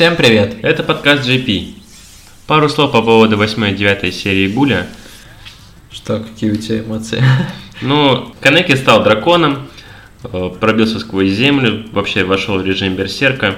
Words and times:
Всем 0.00 0.16
привет! 0.16 0.56
Это 0.62 0.82
подкаст 0.82 1.28
JP. 1.28 1.74
Пару 2.46 2.70
слов 2.70 2.90
по 2.90 3.02
поводу 3.02 3.36
8 3.36 3.68
и 3.68 3.74
9 3.74 4.14
серии 4.14 4.48
Гуля. 4.48 4.86
Что, 5.90 6.20
какие 6.20 6.52
у 6.52 6.56
тебя 6.56 6.80
эмоции? 6.80 7.22
Ну, 7.82 8.32
Канеки 8.40 8.74
стал 8.76 9.04
драконом, 9.04 9.68
э, 10.22 10.50
пробился 10.58 11.00
сквозь 11.00 11.28
землю, 11.28 11.84
вообще 11.92 12.24
вошел 12.24 12.56
в 12.56 12.64
режим 12.64 12.96
берсерка. 12.96 13.56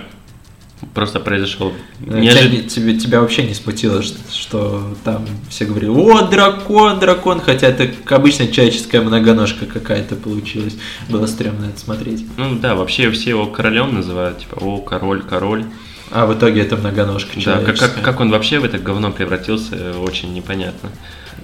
Просто 0.94 1.20
произошел 1.20 1.72
неожиданно. 2.00 2.68
Тебя, 2.68 2.98
тебя 2.98 3.20
вообще 3.20 3.45
не 3.45 3.54
смутило, 3.54 4.02
что, 4.02 4.18
что 4.32 4.96
там 5.04 5.24
все 5.48 5.64
говорили, 5.64 5.90
о, 5.90 6.22
дракон, 6.22 6.98
дракон, 6.98 7.40
хотя 7.40 7.68
это 7.68 7.88
обычная 8.12 8.48
человеческая 8.48 9.00
многоножка 9.02 9.66
какая-то 9.66 10.16
получилась. 10.16 10.77
Было 11.09 11.27
стрёмно 11.27 11.66
это 11.66 11.79
смотреть. 11.79 12.27
Ну 12.36 12.59
да, 12.59 12.74
вообще 12.74 13.12
все 13.12 13.30
его 13.30 13.46
королем 13.46 13.95
называют, 13.95 14.40
типа, 14.40 14.56
о, 14.56 14.79
король, 14.79 15.22
король. 15.22 15.66
А 16.12 16.26
в 16.26 16.34
итоге 16.34 16.60
это 16.60 16.76
многоножка 16.76 17.40
Да, 17.44 17.60
как, 17.60 17.79
как, 17.79 18.02
как 18.02 18.20
он 18.20 18.30
вообще 18.30 18.58
в 18.58 18.64
это 18.64 18.79
говно 18.79 19.11
превратился, 19.11 19.98
очень 19.98 20.34
непонятно. 20.34 20.90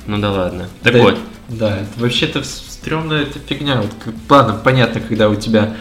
Ну 0.07 0.19
да 0.19 0.31
ладно. 0.31 0.69
Так 0.83 0.93
да, 0.93 0.99
вот. 1.01 1.19
Да, 1.49 1.79
вообще-то 1.97 2.45
стрёмная 2.45 3.23
эта 3.23 3.39
фигня. 3.39 3.81
Вот, 3.81 3.91
ладно, 4.29 4.61
понятно, 4.63 5.01
когда 5.01 5.31
у 5.31 5.37
тебя 5.37 5.75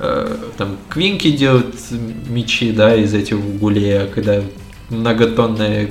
э, 0.00 0.36
там 0.58 0.76
квинки 0.88 1.30
делают 1.30 1.76
мечи, 2.28 2.72
да, 2.72 2.96
из 2.96 3.14
этих 3.14 3.38
гулей, 3.38 4.02
а 4.02 4.06
когда 4.08 4.42
многотонная 4.90 5.90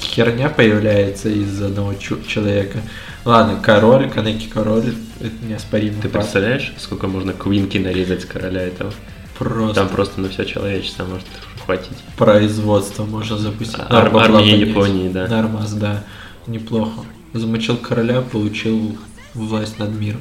херня 0.00 0.48
появляется 0.48 1.28
из 1.28 1.60
одного 1.60 1.94
человека. 1.94 2.78
Ладно, 3.24 3.58
король, 3.62 4.08
Канеки 4.08 4.48
король, 4.48 4.94
это 5.20 5.44
неоспоримо. 5.46 6.00
Ты 6.00 6.08
представляешь, 6.08 6.72
сколько 6.78 7.06
можно 7.06 7.32
квинки 7.32 7.78
нарезать 7.78 8.24
короля 8.24 8.62
этого? 8.62 8.92
Просто. 9.40 9.74
Там 9.74 9.88
просто 9.88 10.20
на 10.20 10.28
все 10.28 10.44
человечество 10.44 11.06
может 11.06 11.26
хватить. 11.64 11.96
Производство 12.18 13.04
можно 13.04 13.38
запустить. 13.38 13.80
Ар- 13.88 14.14
армия 14.14 14.58
Японии, 14.60 15.08
да. 15.08 15.26
Нормас, 15.28 15.72
да. 15.72 16.04
Неплохо. 16.46 17.00
Замочил 17.32 17.78
короля, 17.78 18.20
получил 18.20 18.98
власть 19.32 19.78
над 19.78 19.98
миром. 19.98 20.20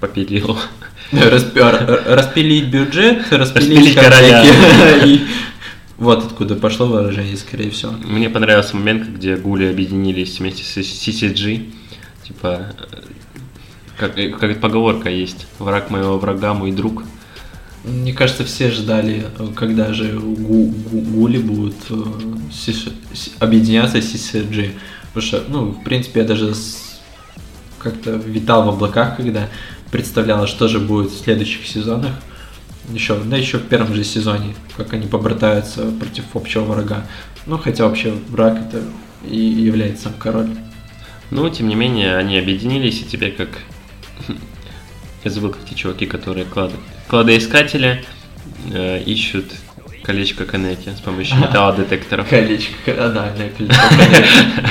Попилил. 0.00 0.58
Распилить 1.12 2.66
бюджет, 2.68 3.32
распилить 3.32 3.94
короля. 3.94 4.44
Вот 5.98 6.24
откуда 6.24 6.56
пошло 6.56 6.86
выражение, 6.86 7.36
скорее 7.36 7.70
всего. 7.70 7.92
Мне 7.92 8.28
понравился 8.28 8.76
момент, 8.76 9.06
где 9.08 9.36
гули 9.36 9.66
объединились 9.66 10.40
вместе 10.40 10.64
с 10.64 10.76
CCG. 10.76 11.70
Типа, 12.26 12.66
как, 13.96 14.14
как 14.40 14.60
поговорка 14.60 15.08
есть, 15.08 15.46
враг 15.60 15.90
моего 15.90 16.18
врага, 16.18 16.54
мой 16.54 16.72
друг. 16.72 17.04
Мне 17.84 18.12
кажется, 18.12 18.44
все 18.44 18.70
ждали, 18.70 19.26
когда 19.56 19.92
же 19.92 20.12
гу 20.18 20.66
гу 20.66 21.00
гули 21.00 21.38
будут 21.38 21.74
э, 21.90 21.94
объединяться 23.40 24.00
с 24.00 24.14
CCG. 24.14 24.72
Потому 25.12 25.26
что, 25.26 25.44
ну, 25.48 25.64
в 25.72 25.82
принципе, 25.82 26.20
я 26.20 26.26
даже 26.26 26.54
как-то 27.78 28.12
витал 28.12 28.64
в 28.64 28.68
облаках, 28.68 29.16
когда 29.16 29.48
представляла, 29.90 30.46
что 30.46 30.68
же 30.68 30.78
будет 30.78 31.10
в 31.10 31.18
следующих 31.18 31.66
сезонах. 31.66 32.12
Еще, 32.90 33.16
да, 33.16 33.36
еще 33.36 33.58
в 33.58 33.66
первом 33.68 33.94
же 33.94 34.04
сезоне, 34.04 34.54
как 34.76 34.92
они 34.92 35.06
побратаются 35.06 35.90
против 35.90 36.24
общего 36.34 36.62
врага. 36.64 37.06
Ну, 37.46 37.58
хотя 37.58 37.86
вообще 37.86 38.14
враг 38.28 38.58
это 38.58 38.82
и 39.28 39.36
является 39.36 40.04
сам 40.04 40.14
король. 40.18 40.50
Ну, 41.30 41.48
тем 41.50 41.68
не 41.68 41.74
менее, 41.74 42.16
они 42.16 42.38
объединились, 42.38 43.00
и 43.00 43.04
теперь 43.04 43.32
как... 43.32 43.48
Я 45.24 45.30
забыл, 45.30 45.50
как 45.50 45.64
те 45.64 45.74
чуваки, 45.74 46.06
которые 46.06 46.44
клады... 46.44 46.74
кладоискатели 47.12 48.02
э, 48.72 49.02
ищут 49.02 49.44
колечко 50.02 50.46
Канеки 50.46 50.88
с 50.96 51.00
помощью 51.00 51.36
металлодетекторов. 51.40 52.26
Колечко, 52.26 53.04
анальное 53.04 53.50
колечко 53.50 53.82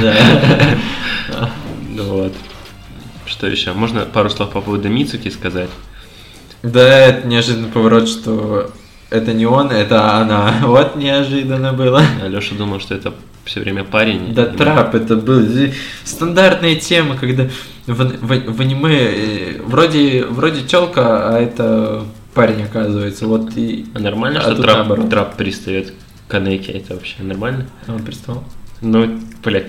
Ну 1.90 2.04
вот. 2.04 2.34
Что 3.28 3.46
еще? 3.46 3.74
Можно 3.74 4.06
пару 4.06 4.32
слов 4.32 4.50
по 4.50 4.62
поводу 4.62 4.90
Мицуки 4.90 5.30
сказать? 5.30 5.70
Да, 6.64 6.82
это 6.82 7.28
неожиданный 7.28 7.70
поворот, 7.70 8.10
что 8.10 8.72
это 9.12 9.34
не 9.34 9.46
он, 9.46 9.70
это 9.70 10.16
она. 10.16 10.56
Вот 10.64 10.96
неожиданно 10.96 11.74
было. 11.74 12.02
Алеша 12.24 12.56
думал, 12.56 12.80
что 12.80 12.96
это 12.96 13.14
все 13.46 13.60
время 13.60 13.84
парень. 13.84 14.34
Да, 14.34 14.48
трап 14.48 14.96
это 14.96 15.16
был. 15.16 15.48
Стандартная 16.04 16.76
тема, 16.76 17.18
когда 17.18 17.50
в, 17.86 17.94
в, 17.94 18.52
в 18.52 18.62
аниме 18.62 18.98
э, 18.98 19.62
вроде, 19.62 20.26
вроде 20.26 20.64
телка, 20.64 21.36
а 21.36 21.40
это 21.40 22.04
парень 22.34 22.64
оказывается. 22.64 23.28
Вот 23.28 23.56
и... 23.56 23.86
А 23.94 24.00
нормально, 24.00 24.40
а 24.40 24.54
что 24.54 24.62
трап, 24.62 25.10
трап 25.10 25.38
пристает 25.38 25.94
к 26.28 26.32
Канеке? 26.32 26.74
Это 26.74 26.96
вообще 26.96 27.24
нормально? 27.24 27.68
А 27.88 27.94
он 27.94 28.04
приставал? 28.04 28.44
Ну, 28.82 29.20
блядь, 29.44 29.68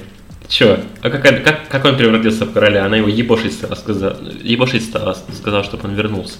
Че? 0.49 0.81
А 1.03 1.11
как, 1.11 1.23
как, 1.23 1.69
как 1.69 1.85
он 1.85 1.97
превратился 1.97 2.45
в 2.45 2.53
короля? 2.53 2.85
Она 2.85 2.97
его 2.97 3.09
ебошить 3.09 3.55
стала, 3.55 3.75
сказала, 3.75 4.19
ебошить 4.43 4.85
стала, 4.85 5.17
сказала, 5.35 5.65
чтобы 5.65 5.89
он 5.89 5.95
вернулся. 5.95 6.37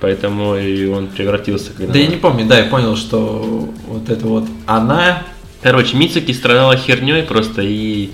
Поэтому 0.00 0.56
и 0.56 0.86
он 0.86 1.08
превратился. 1.08 1.72
Когда... 1.76 1.92
Да 1.92 1.98
я 1.98 2.06
не 2.06 2.16
помню, 2.16 2.46
да, 2.46 2.58
я 2.58 2.64
понял, 2.64 2.96
что 2.96 3.70
вот 3.86 4.08
это 4.08 4.26
вот 4.26 4.48
она... 4.66 5.24
Короче, 5.62 5.96
Мицуки 5.96 6.32
страдала 6.32 6.76
херней 6.76 7.22
просто 7.22 7.62
и 7.62 8.10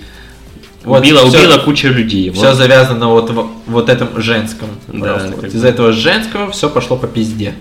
вот 0.83 1.01
убила, 1.01 1.27
все, 1.27 1.39
убила 1.39 1.57
кучу 1.59 1.87
людей. 1.89 2.31
Все 2.31 2.49
вот. 2.49 2.55
завязано 2.55 3.09
вот, 3.09 3.31
вот 3.65 3.89
этом 3.89 4.21
женском. 4.21 4.69
Да, 4.87 5.29
вот 5.35 5.43
из-за 5.45 5.67
этого 5.67 5.91
женского 5.91 6.51
все 6.51 6.69
пошло 6.69 6.97
по 6.97 7.07
пизде. 7.07 7.53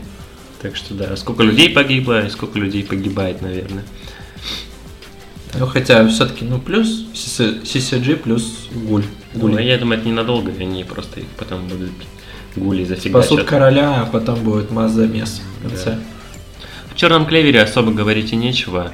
Так 0.63 0.77
что 0.77 0.95
да, 0.95 1.17
сколько 1.17 1.43
людей 1.43 1.71
погибло 1.71 2.27
и 2.27 2.31
сколько 2.31 2.59
людей 2.59 2.85
погибает, 2.85 3.43
наверное. 3.43 3.85
Ну, 5.55 5.67
хотя 5.67 6.07
все-таки, 6.09 6.45
ну, 6.45 6.59
плюс 6.61 7.07
CCG 7.15 8.17
плюс 8.17 8.69
гуль. 8.73 9.05
гуль. 9.35 9.53
Ну, 9.53 9.59
я 9.59 9.79
думаю, 9.79 9.99
это 10.01 10.09
ненадолго, 10.09 10.53
они 10.59 10.85
просто 10.85 11.21
их 11.21 11.27
потом 11.39 11.67
будут 11.69 11.91
гули 12.55 12.85
зафигачат. 12.85 13.27
Спасут 13.27 13.45
короля, 13.45 14.03
а 14.03 14.07
потом 14.07 14.43
будет 14.43 14.71
маз-замес 14.71 15.43
в 15.59 15.63
конце. 15.63 15.93
Да. 15.93 15.99
В 16.93 16.97
черном 16.97 17.27
клевере 17.27 17.63
особо 17.63 17.93
говорить 17.93 18.33
и 18.33 18.37
нечего. 18.37 18.93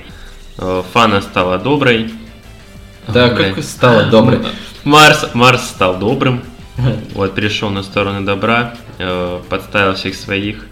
Э, 0.58 0.82
Фана 0.92 1.20
стала 1.22 1.58
доброй. 1.58 2.10
Да, 3.12 3.30
как 3.30 3.62
стала 3.62 4.04
доброй? 4.04 4.40
Марс, 4.84 5.26
Марс 5.34 5.68
стал 5.68 5.98
добрым. 5.98 6.42
Вот, 7.14 7.34
перешел 7.34 7.70
на 7.70 7.82
сторону 7.82 8.24
добра, 8.24 8.74
э, 8.98 9.40
подставил 9.48 9.94
всех 9.94 10.14
своих. 10.14 10.66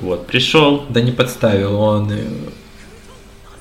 Вот, 0.00 0.26
пришел. 0.26 0.84
Да 0.88 1.00
не 1.00 1.12
подставил, 1.12 1.80
он 1.80 2.12
э, 2.12 2.24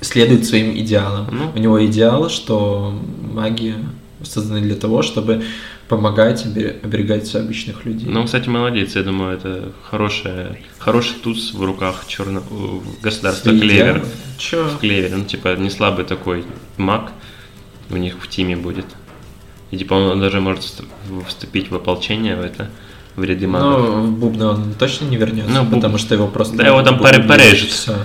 следует 0.01 0.45
своим 0.45 0.77
идеалам. 0.77 1.27
Ну. 1.31 1.51
У 1.55 1.57
него 1.57 1.85
идеал, 1.85 2.29
что 2.29 2.93
магия 3.21 3.75
создана 4.23 4.59
для 4.59 4.75
того, 4.75 5.01
чтобы 5.01 5.43
помогать 5.87 6.45
оберегать 6.45 7.33
обычных 7.35 7.85
людей. 7.85 8.07
Ну, 8.07 8.25
кстати, 8.25 8.47
молодец, 8.47 8.95
я 8.95 9.03
думаю, 9.03 9.35
это 9.35 9.71
хорошая, 9.89 10.59
хороший 10.77 11.15
туз 11.23 11.53
в 11.53 11.63
руках 11.63 12.03
черно... 12.07 12.43
государства 13.01 13.49
Клевер. 13.51 14.05
Чё? 14.37 14.65
В 14.65 14.79
Клевер, 14.79 15.17
ну, 15.17 15.25
типа, 15.25 15.55
не 15.55 15.69
слабый 15.69 16.05
такой 16.05 16.45
маг 16.77 17.11
у 17.89 17.97
них 17.97 18.15
в 18.21 18.27
тиме 18.27 18.55
будет. 18.55 18.85
И, 19.71 19.77
типа, 19.77 19.93
он 19.93 20.19
даже 20.19 20.41
может 20.41 20.63
вступить 21.27 21.69
в 21.69 21.75
ополчение 21.75 22.35
в 22.35 22.41
это, 22.41 22.69
в 23.15 23.23
ряды 23.23 23.47
магов. 23.47 23.79
Ну, 23.79 24.01
в 24.03 24.11
Бубна 24.11 24.51
он 24.51 24.73
точно 24.73 25.05
не 25.05 25.17
вернется, 25.17 25.51
ну, 25.51 25.69
потому 25.69 25.97
что 25.97 26.15
его 26.15 26.27
просто... 26.27 26.57
Да, 26.57 26.67
его 26.67 26.81
там 26.81 26.99
порежут. 26.99 27.69
Все. 27.69 27.95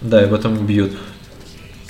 Да, 0.00 0.20
его 0.20 0.36
там 0.38 0.58
убьют. 0.58 0.92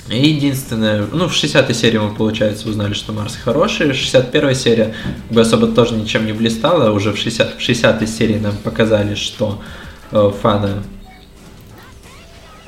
И 0.09 0.29
единственное, 0.29 1.07
ну, 1.11 1.27
в 1.27 1.33
60-й 1.33 1.73
серии 1.73 1.97
мы, 1.97 2.13
получается, 2.13 2.69
узнали, 2.69 2.93
что 2.93 3.11
Марс 3.11 3.35
хороший. 3.35 3.89
61-я 3.89 4.53
серия 4.53 4.93
бы 5.31 5.41
особо 5.41 5.67
тоже 5.67 5.95
ничем 5.95 6.27
не 6.27 6.33
блистала. 6.33 6.91
Уже 6.91 7.11
в, 7.11 7.17
60, 7.17 7.55
в 7.55 7.59
60-й 7.59 8.05
серии 8.05 8.37
нам 8.37 8.55
показали, 8.57 9.15
что 9.15 9.61
э, 10.11 10.31
Фана... 10.41 10.83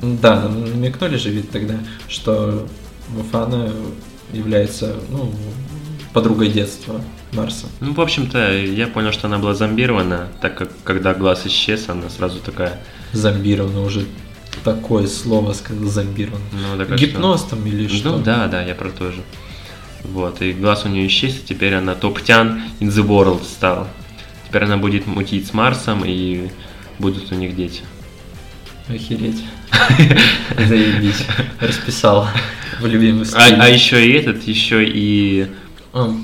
Да, 0.00 0.40
нам 0.40 0.64
намекнули 0.64 1.16
же 1.16 1.30
вид 1.30 1.50
тогда, 1.50 1.74
что 2.08 2.66
Фана 3.30 3.70
является, 4.32 4.96
ну, 5.10 5.32
подругой 6.12 6.48
детства 6.48 7.00
Марса. 7.32 7.66
Ну, 7.80 7.92
в 7.92 8.00
общем-то, 8.00 8.52
я 8.58 8.86
понял, 8.86 9.12
что 9.12 9.26
она 9.26 9.38
была 9.38 9.54
зомбирована, 9.54 10.28
так 10.40 10.56
как 10.56 10.70
когда 10.84 11.14
глаз 11.14 11.46
исчез, 11.46 11.88
она 11.88 12.08
сразу 12.10 12.40
такая... 12.40 12.80
Зомбирована 13.12 13.82
уже 13.82 14.06
такое 14.64 15.06
слово 15.06 15.52
сказал, 15.52 15.84
зомбирован. 15.84 16.40
Ну, 16.52 16.84
так 16.84 16.98
Гипноз 16.98 17.40
что? 17.40 17.50
там 17.50 17.66
или 17.66 17.84
ну, 17.84 17.88
что? 17.88 18.16
Ну 18.16 18.18
да, 18.22 18.48
да, 18.48 18.62
я 18.62 18.74
про 18.74 18.90
то 18.90 19.12
же. 19.12 19.22
Вот, 20.04 20.42
и 20.42 20.52
глаз 20.52 20.84
у 20.84 20.88
нее 20.88 21.06
исчез, 21.08 21.36
и 21.36 21.46
теперь 21.46 21.74
она 21.74 21.94
топ-тян 21.94 22.62
in 22.80 22.88
the 22.88 23.06
world 23.06 23.44
стала. 23.44 23.88
Теперь 24.46 24.64
она 24.64 24.76
будет 24.76 25.06
мутить 25.06 25.46
с 25.46 25.52
Марсом, 25.52 26.02
и 26.04 26.50
будут 26.98 27.30
у 27.32 27.34
них 27.34 27.54
дети. 27.54 27.82
Охереть. 28.88 29.44
Заебись. 30.56 31.26
Расписал 31.60 32.28
в 32.80 32.86
любимый 32.86 33.26
а, 33.34 33.64
а 33.64 33.68
еще 33.68 34.06
и 34.06 34.12
этот, 34.12 34.42
еще 34.44 34.84
и... 34.84 35.46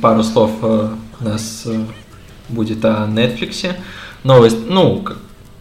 Пару 0.02 0.22
слов 0.22 0.52
э, 0.62 0.90
у 1.20 1.24
нас 1.24 1.62
э, 1.66 1.84
будет 2.48 2.84
о 2.84 3.08
Netflix. 3.08 3.74
Новость, 4.22 4.58
ну, 4.68 5.04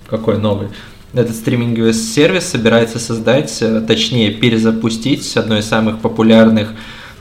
какой 0.07 0.37
новый? 0.37 0.67
Этот 1.13 1.35
стриминговый 1.35 1.93
сервис 1.93 2.45
собирается 2.45 2.97
создать, 2.99 3.55
э, 3.61 3.81
точнее 3.81 4.31
перезапустить 4.31 5.37
одно 5.37 5.57
из 5.59 5.65
самых 5.65 5.99
популярных 5.99 6.73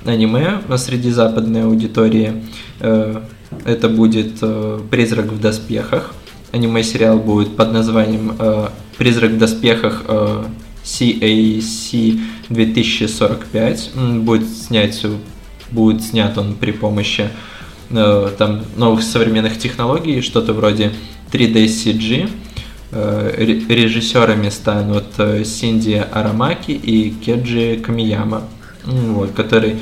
аниме 0.05 0.61
среди 0.77 1.11
западной 1.11 1.65
аудитории. 1.65 2.43
Э, 2.81 3.21
это 3.67 3.89
будет 3.91 4.39
э, 4.41 4.81
«Призрак 4.91 5.27
в 5.27 5.41
доспехах». 5.41 6.15
Аниме-сериал 6.53 7.19
будет 7.19 7.55
под 7.57 7.73
названием 7.73 8.37
«Призрак 8.99 9.33
в 9.33 9.39
доспехах 9.39 10.05
CAC 10.85 12.21
2045». 12.49 14.21
Будет 14.21 14.49
снять 14.49 15.05
будет 15.71 16.03
снят 16.03 16.37
он 16.37 16.55
при 16.55 16.71
помощи 16.71 17.31
там 17.89 18.63
новых 18.77 19.03
современных 19.03 19.59
технологий, 19.59 20.21
что-то 20.21 20.53
вроде 20.53 20.93
3D 21.31 21.65
CG, 21.65 22.29
Э, 22.95 23.33
режиссерами 23.39 24.51
станут 24.51 25.15
э, 25.17 25.45
Синди 25.45 26.05
Арамаки 26.13 26.73
и 26.73 27.09
Кеджи 27.09 27.79
Камияма, 27.79 28.43
вот, 28.85 29.33
который 29.33 29.79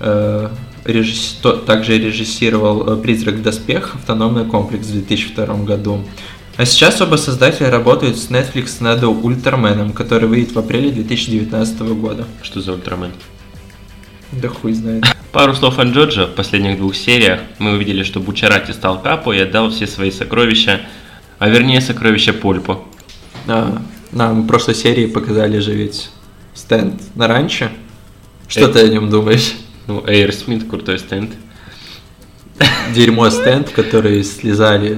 э, 0.00 0.50
режисс... 0.84 1.38
также 1.66 1.98
режиссировал 1.98 2.98
«Призрак 2.98 3.36
в 3.36 3.42
доспех. 3.42 3.94
Автономный 3.94 4.44
комплекс» 4.44 4.86
в 4.88 4.92
2002 4.92 5.46
году. 5.64 6.04
А 6.62 6.64
сейчас 6.64 7.00
оба 7.00 7.16
создателя 7.16 7.72
работают 7.72 8.16
с 8.16 8.30
Netflix 8.30 8.76
над 8.78 9.02
Ультраменом, 9.02 9.92
который 9.92 10.28
выйдет 10.28 10.52
в 10.52 10.58
апреле 10.60 10.92
2019 10.92 11.80
года. 11.80 12.24
Что 12.40 12.60
за 12.60 12.74
Ультрамен? 12.74 13.10
Да 14.30 14.46
хуй 14.46 14.72
знает. 14.72 15.04
Пару 15.32 15.56
слов 15.56 15.80
о 15.80 15.82
Джоджо. 15.82 16.28
В 16.28 16.36
последних 16.36 16.76
двух 16.76 16.94
сериях 16.94 17.40
мы 17.58 17.72
увидели, 17.72 18.04
что 18.04 18.20
Бучарати 18.20 18.70
стал 18.70 19.02
капо 19.02 19.32
и 19.32 19.40
отдал 19.40 19.70
все 19.70 19.88
свои 19.88 20.12
сокровища 20.12 20.82
а 21.40 21.48
вернее 21.48 21.80
сокровища 21.80 22.32
Пульпа. 22.32 22.84
А, 23.48 23.82
нам 24.12 24.42
в 24.42 24.46
прошлой 24.46 24.76
серии 24.76 25.06
показали 25.06 25.58
же 25.58 25.72
ведь 25.72 26.10
стенд 26.54 27.02
на 27.16 27.26
ранчо. 27.26 27.70
Что 28.46 28.68
Эй. 28.68 28.72
ты 28.72 28.78
о 28.84 28.88
нем 28.88 29.10
думаешь? 29.10 29.54
Ну, 29.88 29.98
Airsmith 29.98 30.68
крутой 30.68 31.00
стенд. 31.00 31.32
Дерьмо 32.94 33.30
стенд, 33.30 33.70
который 33.70 34.22
слезали 34.24 34.96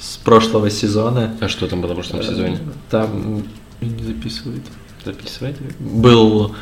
с 0.00 0.16
прошлого 0.18 0.70
сезона. 0.70 1.34
А 1.40 1.48
что 1.48 1.66
там 1.66 1.80
было 1.80 1.92
в 1.92 1.94
прошлом 1.96 2.20
э, 2.20 2.24
сезоне? 2.24 2.58
Там 2.90 3.42
не 3.80 4.02
записывает. 4.04 4.62
Записывает? 5.04 5.56
Был 5.80 6.54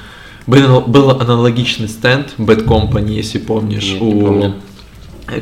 был, 0.47 0.81
был 0.81 1.11
аналогичный 1.11 1.89
стенд 1.89 2.35
Bad 2.39 2.65
Company, 2.65 3.13
если 3.13 3.39
помнишь, 3.39 3.93
Нет, 3.93 4.03
у 4.03 4.13
не 4.13 4.21
помню. 4.21 4.55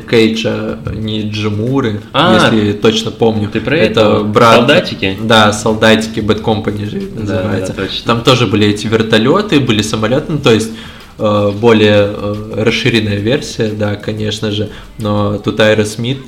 Кейчо 0.07 0.77
Ниджимуры, 0.93 2.01
а, 2.13 2.35
если 2.51 2.73
точно 2.73 3.09
помню. 3.09 3.49
Ты 3.49 3.59
про 3.59 3.75
это? 3.75 4.19
Брат, 4.19 4.57
солдатики? 4.57 5.17
Да, 5.19 5.51
солдатики 5.51 6.19
Bad 6.19 6.43
Company 6.43 6.87
же 6.87 7.01
называется. 7.09 7.73
Да, 7.73 7.81
да, 7.81 7.87
точно. 7.87 8.05
Там 8.05 8.21
тоже 8.21 8.45
были 8.45 8.67
эти 8.67 8.85
вертолеты, 8.85 9.59
были 9.59 9.81
самолеты, 9.81 10.33
ну, 10.33 10.37
то 10.37 10.51
есть 10.53 10.69
э, 10.69 10.73
более 11.19 12.13
э, 12.13 12.63
расширенная 12.63 13.17
версия, 13.17 13.69
да, 13.69 13.95
конечно 13.95 14.51
же. 14.51 14.69
Но 14.97 15.37
тут 15.37 15.59
Аэросмит, 15.59 16.19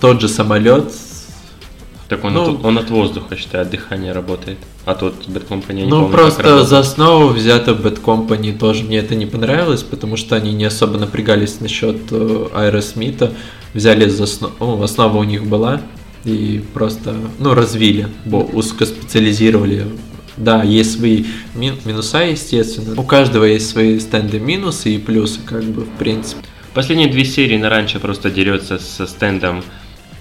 тот 0.00 0.20
же 0.20 0.28
самолет, 0.28 0.92
так 2.10 2.24
он, 2.24 2.34
ну, 2.34 2.56
от, 2.56 2.64
он 2.64 2.76
от 2.76 2.90
воздуха, 2.90 3.36
считай, 3.36 3.62
от 3.62 3.70
дихания 3.70 4.12
работает. 4.12 4.58
А 4.84 4.96
тот 4.96 5.14
Bad 5.28 5.46
Company, 5.46 5.86
Ну, 5.86 6.02
помню, 6.02 6.12
просто 6.12 6.64
за 6.64 6.80
основу 6.80 7.28
взято 7.28 7.70
Bad 7.70 8.02
Company 8.02 8.58
тоже 8.58 8.82
мне 8.82 8.98
это 8.98 9.14
не 9.14 9.26
понравилось, 9.26 9.84
потому 9.84 10.16
что 10.16 10.34
они 10.34 10.52
не 10.52 10.64
особо 10.64 10.98
напрягались 10.98 11.60
насчет 11.60 11.96
э, 12.10 12.46
Аэросмита. 12.52 13.32
Взяли 13.74 14.08
за 14.08 14.24
основу, 14.24 14.54
ну, 14.58 14.82
основа 14.82 15.18
у 15.18 15.22
них 15.22 15.46
была, 15.46 15.82
и 16.24 16.60
просто, 16.74 17.14
ну, 17.38 17.54
развили, 17.54 18.08
узкоспециализировали. 18.26 19.86
Да, 20.36 20.62
есть 20.62 20.98
свои 20.98 21.24
мин, 21.54 21.76
минуса, 21.84 22.22
естественно. 22.22 23.00
У 23.00 23.04
каждого 23.04 23.44
есть 23.44 23.68
свои 23.68 23.98
стенды 23.98 24.38
минусы 24.38 24.94
и 24.94 24.98
плюсы, 24.98 25.40
как 25.44 25.62
бы, 25.64 25.82
в 25.82 25.90
принципе. 25.98 26.42
Последние 26.74 27.08
две 27.08 27.24
серии 27.24 27.56
на 27.56 27.68
раньше 27.68 27.98
просто 27.98 28.30
дерется 28.30 28.78
со 28.78 29.06
стендом 29.06 29.62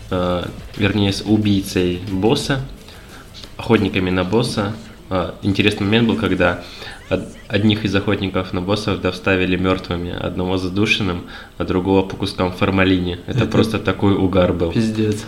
э, 0.10 0.44
вернее, 0.78 1.14
с 1.14 1.22
убийцей 1.22 2.02
босса, 2.12 2.62
охотниками 3.58 4.10
на 4.10 4.24
босса. 4.24 4.74
Э, 5.10 5.34
интересный 5.42 5.86
момент 5.86 6.08
был, 6.08 6.16
когда 6.16 6.64
одних 7.48 7.86
из 7.86 7.96
охотников 7.96 8.54
на 8.54 8.62
боссов 8.62 9.02
доставили 9.02 9.56
мертвыми, 9.56 10.12
одного 10.12 10.58
задушенным, 10.58 11.24
а 11.58 11.64
другого 11.66 12.04
по 12.04 12.16
кускам 12.16 12.52
формалине. 12.52 13.20
Это, 13.26 13.40
Это 13.40 13.46
просто 13.52 13.80
такой 13.80 14.14
угар 14.14 14.54
был. 14.54 14.72
Пиздец. 14.72 15.26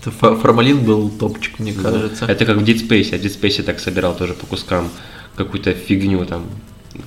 Это 0.00 0.10
формалин 0.10 0.84
был 0.84 1.10
топчик, 1.10 1.58
мне 1.58 1.72
да. 1.72 1.82
кажется. 1.82 2.24
Это 2.24 2.46
как 2.46 2.56
в 2.56 2.64
Dead 2.64 2.88
Space. 2.88 3.10
Я 3.12 3.18
в 3.18 3.20
Dead 3.22 3.40
Space 3.40 3.62
так 3.62 3.80
собирал 3.80 4.16
тоже 4.16 4.32
по 4.32 4.46
кускам 4.46 4.88
какую-то 5.36 5.72
фигню 5.74 6.24
там, 6.24 6.46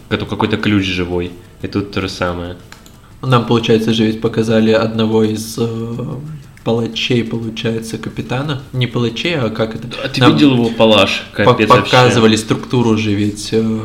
какой-то 0.09 0.57
ключ 0.57 0.85
живой. 0.85 1.31
И 1.61 1.67
тут 1.67 1.91
то 1.91 2.01
же 2.01 2.09
самое. 2.09 2.55
Нам, 3.21 3.45
получается, 3.45 3.93
же 3.93 4.05
ведь 4.05 4.21
показали 4.21 4.71
одного 4.71 5.23
из 5.23 5.55
э, 5.57 5.95
палачей, 6.63 7.23
получается, 7.23 7.97
капитана. 7.97 8.61
Не 8.73 8.85
палачей, 8.85 9.37
а 9.37 9.49
как 9.49 9.75
это? 9.75 9.87
А 10.03 10.09
ты 10.09 10.21
Нам 10.21 10.33
видел 10.33 10.53
его 10.53 10.69
палаш? 10.69 11.25
Капец 11.33 11.69
показывали 11.69 12.31
вообще. 12.31 12.45
структуру 12.45 12.97
же 12.97 13.13
ведь 13.13 13.49
э, 13.53 13.79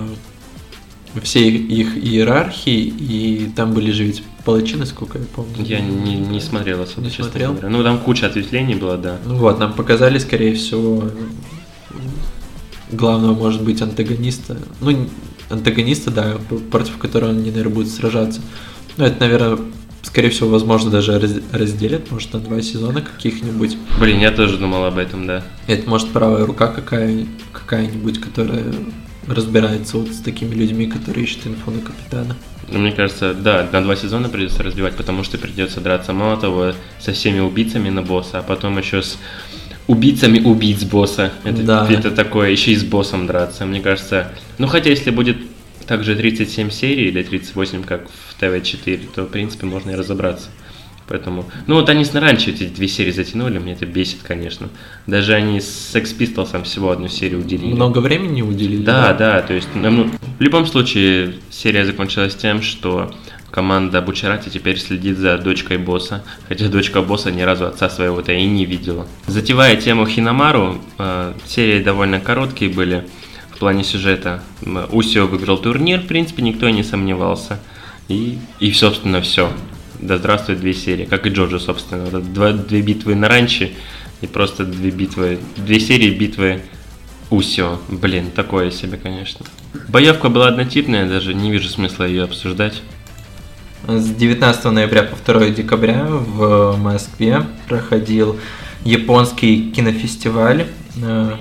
всей 1.23 1.51
их 1.57 1.97
иерархии, 1.97 2.81
и 2.81 3.51
там 3.55 3.73
были 3.73 3.91
же 3.91 4.05
ведь 4.05 4.23
палачи, 4.45 4.77
насколько 4.77 5.19
я 5.19 5.25
помню. 5.25 5.55
Я 5.59 5.81
не, 5.81 6.17
не 6.17 6.41
смотрел 6.41 6.83
особо, 6.83 7.07
не 7.07 7.11
смотрел? 7.11 7.53
Говоря. 7.53 7.69
Ну, 7.69 7.83
там 7.83 7.99
куча 7.99 8.27
ответвлений 8.27 8.75
было, 8.75 8.97
да. 8.97 9.19
Ну 9.25 9.37
вот, 9.37 9.59
нам 9.59 9.73
показали, 9.73 10.19
скорее 10.19 10.55
всего, 10.55 11.05
главного, 12.91 13.35
может 13.35 13.63
быть, 13.63 13.83
антагониста. 13.83 14.59
Ну, 14.81 15.09
антагониста, 15.51 16.11
да, 16.11 16.37
против 16.71 16.99
которого 16.99 17.31
они, 17.31 17.51
наверное, 17.51 17.75
будут 17.75 17.91
сражаться. 17.91 18.41
Ну, 18.97 19.05
это, 19.05 19.21
наверное, 19.21 19.59
Скорее 20.03 20.31
всего, 20.31 20.49
возможно, 20.49 20.91
даже 20.91 21.43
разделят, 21.53 22.11
может, 22.11 22.33
на 22.33 22.41
два 22.41 22.63
сезона 22.63 23.03
каких-нибудь. 23.03 23.77
Блин, 24.01 24.21
я 24.21 24.31
тоже 24.31 24.57
думал 24.57 24.85
об 24.85 24.97
этом, 24.97 25.27
да. 25.27 25.45
Это 25.67 25.89
может 25.89 26.09
правая 26.11 26.47
рука 26.47 26.69
какая, 26.69 27.27
какая-нибудь, 27.53 28.21
которая 28.21 28.65
разбирается 29.29 29.99
вот 29.99 30.09
с 30.09 30.21
такими 30.21 30.55
людьми, 30.55 30.87
которые 30.87 31.25
ищут 31.25 31.47
инфу 31.47 31.71
на 31.71 31.81
капитана. 31.81 32.37
Ну, 32.71 32.81
мне 32.81 32.93
кажется, 32.93 33.35
да, 33.35 33.67
на 33.73 33.83
два 33.83 33.97
сезона 33.97 34.29
придется 34.29 34.63
развивать, 34.63 34.95
потому 34.95 35.25
что 35.25 35.39
придется 35.39 35.81
драться 35.81 36.13
мало 36.13 36.37
того 36.37 36.73
со 37.01 37.13
всеми 37.13 37.41
убийцами 37.41 37.89
на 37.89 38.03
босса, 38.03 38.41
а 38.41 38.43
потом 38.43 38.79
еще 38.79 39.03
с 39.03 39.19
убийцами 39.87 40.41
убийц 40.41 40.85
босса. 40.85 41.33
Это, 41.45 41.63
да. 41.63 41.87
это 41.91 42.11
такое, 42.11 42.51
еще 42.51 42.73
и 42.73 42.77
с 42.77 42.85
боссом 42.85 43.27
драться. 43.27 43.65
Мне 43.65 43.81
кажется, 43.81 44.33
ну 44.59 44.67
хотя 44.67 44.91
если 44.91 45.11
будет 45.11 45.39
также 45.87 46.15
37 46.15 46.71
серий 46.71 47.09
или 47.09 47.23
38, 47.23 47.83
как 47.83 48.07
в 48.09 48.39
ТВ-4, 48.39 49.09
то, 49.15 49.25
в 49.25 49.29
принципе, 49.29 49.65
можно 49.65 49.93
и 49.93 49.95
разобраться. 49.95 50.49
Поэтому, 51.09 51.47
ну 51.67 51.77
вот 51.77 51.89
они 51.89 52.05
раньше 52.13 52.51
эти 52.51 52.65
две 52.65 52.87
серии 52.87 53.11
затянули, 53.11 53.59
мне 53.59 53.73
это 53.73 53.87
бесит, 53.87 54.19
конечно. 54.23 54.69
Даже 55.07 55.35
они 55.35 55.61
с 55.61 55.95
Sex 55.95 56.17
Pistols 56.19 56.63
всего 56.65 56.91
одну 56.91 57.09
серию 57.09 57.41
уделили. 57.41 57.73
Много 57.73 57.99
времени 57.99 58.43
уделили? 58.43 58.83
Да, 58.85 59.13
да, 59.15 59.35
да 59.35 59.43
то 59.43 59.55
есть, 59.55 59.69
ну, 59.75 60.11
в 60.39 60.41
любом 60.41 60.67
случае, 60.67 61.35
серия 61.51 61.87
закончилась 61.87 62.35
тем, 62.35 62.63
что 62.63 63.11
команда 63.51 64.03
Бучарати 64.03 64.51
теперь 64.51 64.79
следит 64.79 65.17
за 65.17 65.39
дочкой 65.39 65.79
босса, 65.79 66.23
хотя 66.47 66.69
дочка 66.69 67.01
босса 67.01 67.31
ни 67.31 67.41
разу 67.41 67.67
отца 67.67 67.89
своего-то 67.89 68.33
и 68.33 68.45
не 68.45 68.67
видела. 68.67 69.07
Затевая 69.27 69.77
тему 69.77 70.07
Хинамару, 70.07 70.81
э, 70.99 71.33
серии 71.47 71.83
довольно 71.83 72.21
короткие 72.21 72.71
были, 72.71 73.05
в 73.51 73.59
плане 73.59 73.83
сюжета. 73.83 74.41
Усио 74.93 75.27
выиграл 75.27 75.59
турнир, 75.59 76.01
в 76.01 76.07
принципе, 76.07 76.43
никто 76.43 76.69
не 76.69 76.85
сомневался. 76.85 77.59
И, 78.07 78.39
и 78.61 78.73
собственно, 78.73 79.21
все. 79.21 79.53
Да 80.01 80.19
здравствует 80.19 80.61
две 80.61 80.75
серии, 80.75 81.05
как 81.05 81.27
и 81.27 81.31
Джоджо, 81.31 81.59
собственно. 81.59 82.07
Два, 82.21 82.53
две 82.53 82.83
битвы 82.83 83.15
на 83.15 83.29
ранче 83.29 83.73
и 84.21 84.27
просто 84.27 84.65
две 84.65 84.91
битвы, 84.91 85.39
две 85.57 85.81
серии 85.81 86.11
битвы 86.11 86.63
Усио. 87.31 87.79
Блин, 87.89 88.31
такое 88.35 88.71
себе, 88.71 88.97
конечно. 88.97 89.45
Боевка 89.89 90.29
была 90.29 90.49
однотипная, 90.49 91.09
даже 91.09 91.35
не 91.35 91.51
вижу 91.51 91.69
смысла 91.69 92.05
ее 92.05 92.25
обсуждать. 92.25 92.83
С 93.87 94.09
19 94.09 94.65
ноября 94.67 95.03
по 95.05 95.17
2 95.33 95.51
декабря 95.51 96.07
в 96.09 96.77
Москве 96.77 97.45
проходил 97.69 98.39
японский 98.85 99.71
кинофестиваль 99.71 100.67
э, 101.03 101.33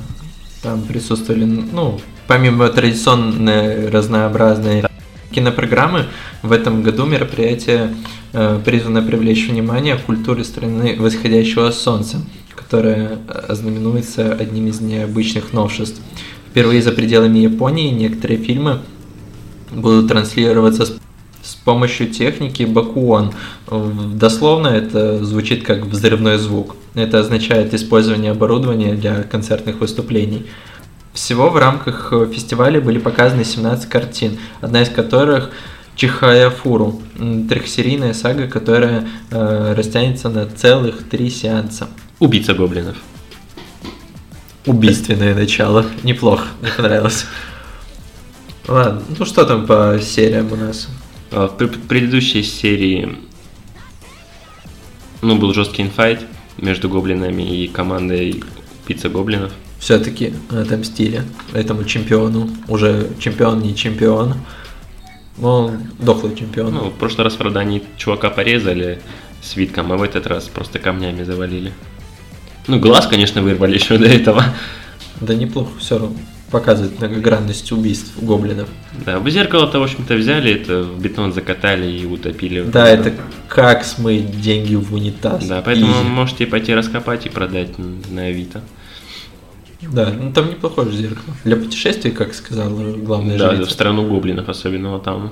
там 0.61 0.81
присутствовали, 0.83 1.45
ну, 1.45 1.99
помимо 2.27 2.67
традиционной 2.69 3.89
разнообразной 3.89 4.83
кинопрограммы, 5.31 6.05
в 6.41 6.51
этом 6.51 6.83
году 6.83 7.05
мероприятие 7.05 7.93
э, 8.33 8.59
призвано 8.63 9.01
привлечь 9.01 9.47
внимание 9.47 9.95
к 9.95 10.03
культуре 10.03 10.43
страны 10.43 10.95
восходящего 10.97 11.71
солнца, 11.71 12.21
которая 12.55 13.19
ознаменуется 13.47 14.33
одним 14.33 14.67
из 14.67 14.81
необычных 14.81 15.53
новшеств. 15.53 16.01
Впервые 16.49 16.81
за 16.81 16.91
пределами 16.91 17.39
Японии 17.39 17.91
некоторые 17.91 18.39
фильмы 18.39 18.79
будут 19.71 20.07
транслироваться 20.07 20.85
с, 20.85 20.97
с 21.43 21.55
помощью 21.55 22.07
техники 22.07 22.63
Бакуон. 22.63 23.33
Дословно 24.13 24.67
это 24.67 25.23
звучит 25.23 25.63
как 25.63 25.85
взрывной 25.85 26.37
звук. 26.37 26.75
Это 26.95 27.19
означает 27.19 27.73
использование 27.73 28.31
оборудования 28.31 28.95
для 28.95 29.23
концертных 29.23 29.81
выступлений. 29.81 30.47
Всего 31.17 31.49
в 31.49 31.57
рамках 31.57 32.13
э, 32.13 32.31
фестиваля 32.31 32.79
были 32.79 32.99
показаны 32.99 33.43
17 33.43 33.89
картин, 33.89 34.37
одна 34.61 34.83
из 34.83 34.89
которых 34.89 35.49
Чихаяфуру, 35.95 37.01
трехсерийная 37.49 38.13
сага, 38.13 38.45
которая 38.45 39.07
э, 39.31 39.73
растянется 39.75 40.29
на 40.29 40.45
целых 40.45 41.09
три 41.09 41.31
сеанса. 41.31 41.87
Убийца 42.19 42.53
гоблинов. 42.53 42.97
Убийственное 44.67 45.33
начало. 45.33 45.87
Неплохо, 46.03 46.45
мне 46.61 46.69
понравилось. 46.77 47.25
Ладно, 48.67 49.01
ну 49.17 49.25
что 49.25 49.43
там 49.43 49.65
по 49.65 49.99
сериям 49.99 50.51
у 50.51 50.55
нас? 50.55 50.87
А, 51.31 51.47
В 51.47 51.57
пр- 51.57 51.79
предыдущей 51.89 52.43
серии 52.43 53.17
ну, 55.23 55.35
был 55.39 55.51
жесткий 55.55 55.81
инфайт 55.81 56.23
между 56.57 56.89
гоблинами 56.89 57.41
и 57.41 57.67
командой 57.67 58.43
пицца 58.85 59.09
гоблинов. 59.09 59.51
Все-таки 59.79 60.33
отомстили 60.49 61.23
этому 61.53 61.83
чемпиону. 61.83 62.49
Уже 62.67 63.09
чемпион 63.19 63.59
не 63.59 63.75
чемпион. 63.75 64.35
Но 65.37 65.71
дохлый 65.99 66.35
чемпион. 66.35 66.73
Ну, 66.73 66.89
в 66.89 66.93
прошлый 66.93 67.25
раз, 67.25 67.35
правда, 67.35 67.59
они 67.59 67.83
чувака 67.97 68.29
порезали 68.29 68.99
свитком, 69.41 69.91
а 69.91 69.97
в 69.97 70.01
этот 70.01 70.25
раз 70.25 70.45
просто 70.45 70.79
камнями 70.79 71.23
завалили. 71.23 71.73
Ну, 72.67 72.79
глаз, 72.79 73.07
конечно, 73.07 73.41
вырвали 73.41 73.75
еще 73.75 73.97
до 73.97 74.07
этого. 74.07 74.43
Да 75.21 75.35
неплохо, 75.35 75.71
все 75.79 75.99
равно 75.99 76.17
показывает 76.51 76.97
многогранность 76.99 77.71
убийств 77.71 78.11
гоблинов. 78.21 78.69
Да, 79.05 79.19
в 79.19 79.29
зеркало-то, 79.29 79.79
в 79.79 79.83
общем-то, 79.83 80.15
взяли, 80.15 80.53
это 80.53 80.83
в 80.83 80.99
бетон 80.99 81.33
закатали 81.33 81.87
и 81.87 82.05
утопили. 82.05 82.61
Да, 82.61 82.87
это 82.87 83.13
как 83.49 83.83
смыть 83.83 84.39
деньги 84.39 84.75
в 84.75 84.93
унитаз. 84.93 85.45
Да, 85.45 85.61
поэтому 85.61 85.91
Изи. 85.91 86.09
можете 86.09 86.47
пойти 86.47 86.73
раскопать 86.73 87.25
и 87.25 87.29
продать 87.29 87.77
на 87.77 88.25
Авито. 88.25 88.61
Да, 89.81 90.11
ну 90.11 90.31
там 90.31 90.49
неплохое 90.49 90.89
же 90.91 90.97
зеркало. 90.97 91.35
Для 91.43 91.55
путешествий, 91.55 92.11
как 92.11 92.33
сказала 92.33 92.93
главная 92.93 93.37
Да, 93.37 93.55
жрица. 93.55 93.69
в 93.69 93.71
страну 93.71 94.07
гоблинов, 94.07 94.49
особенно 94.49 94.91
вот 94.91 95.03
там. 95.03 95.31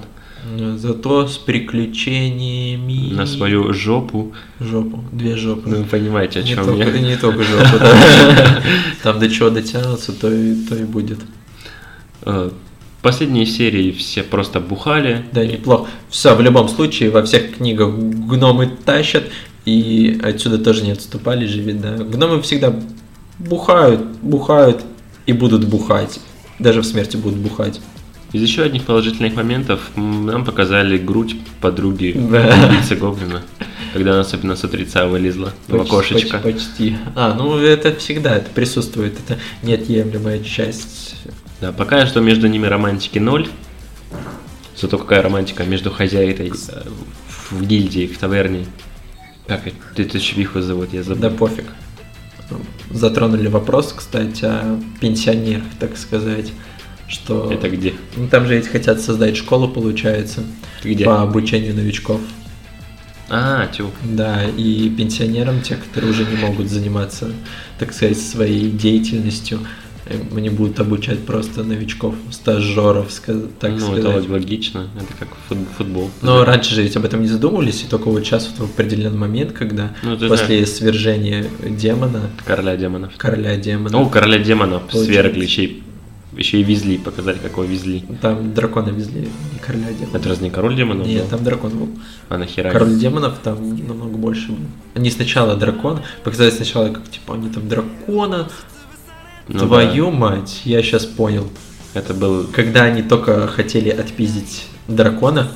Но 0.58 0.78
Зато 0.78 1.28
с 1.28 1.38
приключениями... 1.38 3.12
На 3.14 3.26
свою 3.26 3.74
жопу. 3.74 4.34
Жопу, 4.60 5.04
две 5.12 5.36
жопы. 5.36 5.70
Ну, 5.70 5.78
вы 5.78 5.84
понимаете, 5.86 6.40
о 6.40 6.44
не, 6.44 6.50
чем 6.50 6.66
только, 6.66 6.90
я. 6.92 7.00
не 7.00 7.16
только 7.18 7.42
жопу, 7.42 7.78
да. 7.80 8.62
Там 9.02 9.20
до 9.20 9.28
чего 9.30 9.50
дотянутся, 9.50 10.12
то 10.14 10.32
и, 10.32 10.54
то 10.66 10.76
и 10.76 10.84
будет. 10.84 11.20
Э, 12.22 12.52
Последние 13.02 13.46
серии 13.46 13.92
все 13.92 14.24
просто 14.24 14.60
бухали. 14.60 15.26
Да, 15.32 15.46
неплохо. 15.46 15.90
Все, 16.10 16.36
в 16.36 16.42
любом 16.42 16.68
случае, 16.70 17.12
во 17.12 17.22
всех 17.24 17.58
книгах 17.58 17.94
гномы 17.94 18.72
тащат, 18.84 19.26
и 19.66 20.20
отсюда 20.24 20.58
тоже 20.58 20.84
не 20.84 20.92
отступали 20.92 21.46
же, 21.46 21.62
да. 21.74 21.98
Гномы 21.98 22.42
всегда 22.42 22.74
бухают, 23.40 24.02
бухают 24.22 24.84
и 25.26 25.34
будут 25.34 25.66
бухать. 25.68 26.20
Даже 26.60 26.82
в 26.82 26.86
смерти 26.86 27.18
будут 27.18 27.40
бухать. 27.40 27.82
Из 28.32 28.42
еще 28.42 28.64
одних 28.64 28.84
положительных 28.84 29.36
моментов 29.36 29.92
нам 29.96 30.44
показали 30.44 30.98
грудь 30.98 31.38
подруги 31.62 32.14
убийцы 32.18 32.96
гоблина, 32.96 33.42
когда 33.94 34.12
она 34.12 34.22
особенно 34.22 34.56
с 34.56 34.64
утреца 34.64 35.06
вылезла 35.08 35.54
в 35.68 35.72
Почти- 35.78 35.88
окошечко. 35.88 36.38
поч- 36.40 36.54
Почти. 36.56 36.98
А, 37.16 37.34
ну 37.38 37.58
это 37.58 37.96
всегда, 37.96 38.36
это 38.38 38.50
присутствует, 38.50 39.18
это 39.20 39.40
неотъемлемая 39.64 40.40
часть. 40.44 41.16
Да, 41.62 41.72
пока 41.72 42.06
что 42.08 42.20
между 42.20 42.48
ними 42.48 42.66
романтики 42.68 43.20
ноль. 43.20 43.48
Зато 44.76 44.98
какая 44.98 45.22
романтика 45.22 45.64
между 45.64 45.90
хозяйкой 45.90 46.50
э, 46.50 46.82
в 47.52 47.64
гильдии, 47.66 48.08
в 48.08 48.18
таверне. 48.18 48.66
Как 49.48 49.68
это? 49.68 49.76
Эту 50.02 50.20
швиху 50.20 50.62
зовут, 50.62 50.90
я 50.92 51.04
забыл. 51.04 51.22
Да 51.22 51.30
пофиг. 51.30 51.66
Затронули 52.92 53.48
вопрос, 53.48 53.94
кстати, 53.96 54.46
о 54.46 54.80
пенсионерах, 55.02 55.66
так 55.80 55.98
сказать. 55.98 56.52
Что... 57.08 57.52
Это 57.52 57.70
где? 57.70 57.94
Ну, 58.16 58.28
там 58.28 58.48
же 58.48 58.56
ведь 58.56 58.68
хотят 58.68 59.00
создать 59.00 59.38
школу, 59.38 59.68
получается, 59.68 60.44
Где? 60.84 61.06
по 61.06 61.22
обучению 61.22 61.76
новичков. 61.76 62.20
А, 63.30 63.68
тю. 63.68 63.90
Да, 64.04 64.44
и 64.46 64.90
пенсионерам, 64.90 65.62
те, 65.62 65.76
которые 65.76 66.12
уже 66.12 66.26
не 66.26 66.36
могут 66.36 66.70
заниматься, 66.70 67.32
так 67.80 67.94
сказать, 67.94 68.20
своей 68.20 68.70
деятельностью, 68.70 69.60
они 70.36 70.50
будут 70.50 70.80
обучать 70.80 71.20
просто 71.26 71.64
новичков, 71.64 72.16
стажеров, 72.32 73.08
так 73.60 73.72
ну, 73.72 73.80
сказать. 73.80 74.00
это 74.00 74.10
вот 74.12 74.30
логично. 74.30 74.88
Это 74.96 75.14
как 75.20 75.30
фут- 75.50 75.68
футбол. 75.78 76.10
Но 76.22 76.46
раньше 76.46 76.76
же 76.76 76.84
ведь 76.84 76.96
об 76.96 77.06
этом 77.06 77.22
не 77.22 77.28
задумывались, 77.28 77.84
и 77.84 77.88
только 77.88 78.10
вот 78.10 78.24
сейчас 78.24 78.48
вот 78.58 78.68
в 78.68 78.72
определенный 78.72 79.18
момент, 79.18 79.52
когда 79.54 79.94
Ну, 80.04 80.18
после 80.18 80.66
свержения 80.68 81.46
демона, 81.68 82.30
Короля 82.46 82.78
демонов. 82.78 83.14
короля 83.18 83.56
демона, 83.58 83.90
Ну, 83.98 84.10
короля 84.10 84.38
демонов 84.38 84.84
Получается. 84.84 85.06
свергли, 85.12 85.44
еще 85.44 85.64
и, 85.66 85.84
еще 86.38 86.60
и 86.60 86.64
везли, 86.64 86.98
показали, 87.00 87.38
как 87.42 87.54
его 87.54 87.64
везли. 87.64 88.04
там 88.22 88.54
дракона 88.54 88.90
везли, 88.90 89.22
не 89.54 89.60
короля 89.60 89.88
демона. 89.92 90.18
Это 90.18 90.30
разве 90.30 90.46
не 90.46 90.52
король 90.52 90.76
демонов 90.76 91.08
Нет, 91.08 91.24
был? 91.24 91.30
там 91.30 91.44
дракон 91.44 91.72
был. 91.72 91.90
А 92.30 92.38
нахера? 92.38 92.70
Король 92.72 92.96
демонов 93.00 93.40
там 93.44 93.58
намного 93.88 94.18
больше 94.18 94.50
был. 94.50 94.58
Они 94.94 95.10
сначала 95.10 95.56
дракон, 95.56 96.02
показали 96.24 96.52
сначала, 96.52 96.90
как 96.90 97.10
типа 97.10 97.34
они 97.36 97.50
там 97.50 97.68
дракона. 97.68 98.50
Ну 99.48 99.60
Твою 99.60 100.12
мать, 100.12 100.62
я 100.66 100.82
сейчас 100.82 101.06
понял. 101.06 101.50
да, 101.94 102.00
Это 102.00 102.14
был... 102.14 102.48
Когда 102.48 102.84
они 102.84 103.04
только 103.04 103.48
хотели 103.48 103.90
отпиздить 103.90 104.68
дракона, 104.88 105.52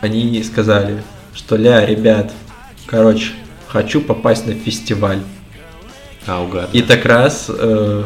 они 0.00 0.42
сказали, 0.42 1.02
что 1.34 1.56
ля, 1.56 1.84
ребят, 1.84 2.32
короче, 2.86 3.32
хочу 3.66 4.00
попасть 4.00 4.46
на 4.46 4.54
фестиваль. 4.54 5.20
А, 6.26 6.42
угад. 6.42 6.70
И 6.72 6.82
так 6.82 7.04
раз 7.04 7.46
э, 7.48 8.04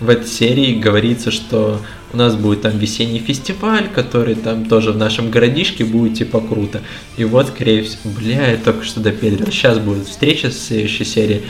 в 0.00 0.08
этой 0.08 0.26
серии 0.26 0.74
говорится, 0.74 1.30
что 1.30 1.80
у 2.12 2.16
нас 2.16 2.34
будет 2.34 2.62
там 2.62 2.76
весенний 2.78 3.20
фестиваль, 3.20 3.88
который 3.88 4.34
там 4.34 4.66
тоже 4.66 4.92
в 4.92 4.96
нашем 4.96 5.30
городишке 5.30 5.84
будет 5.84 6.18
типа 6.18 6.40
круто. 6.40 6.82
И 7.16 7.24
вот, 7.24 7.48
скорее 7.48 7.84
всего, 7.84 8.10
бля, 8.10 8.50
я 8.50 8.56
только 8.56 8.84
что 8.84 9.00
допедрил. 9.00 9.46
Сейчас 9.46 9.78
будет 9.78 10.06
встреча 10.06 10.50
с 10.50 10.66
следующей 10.66 11.04
серии. 11.04 11.42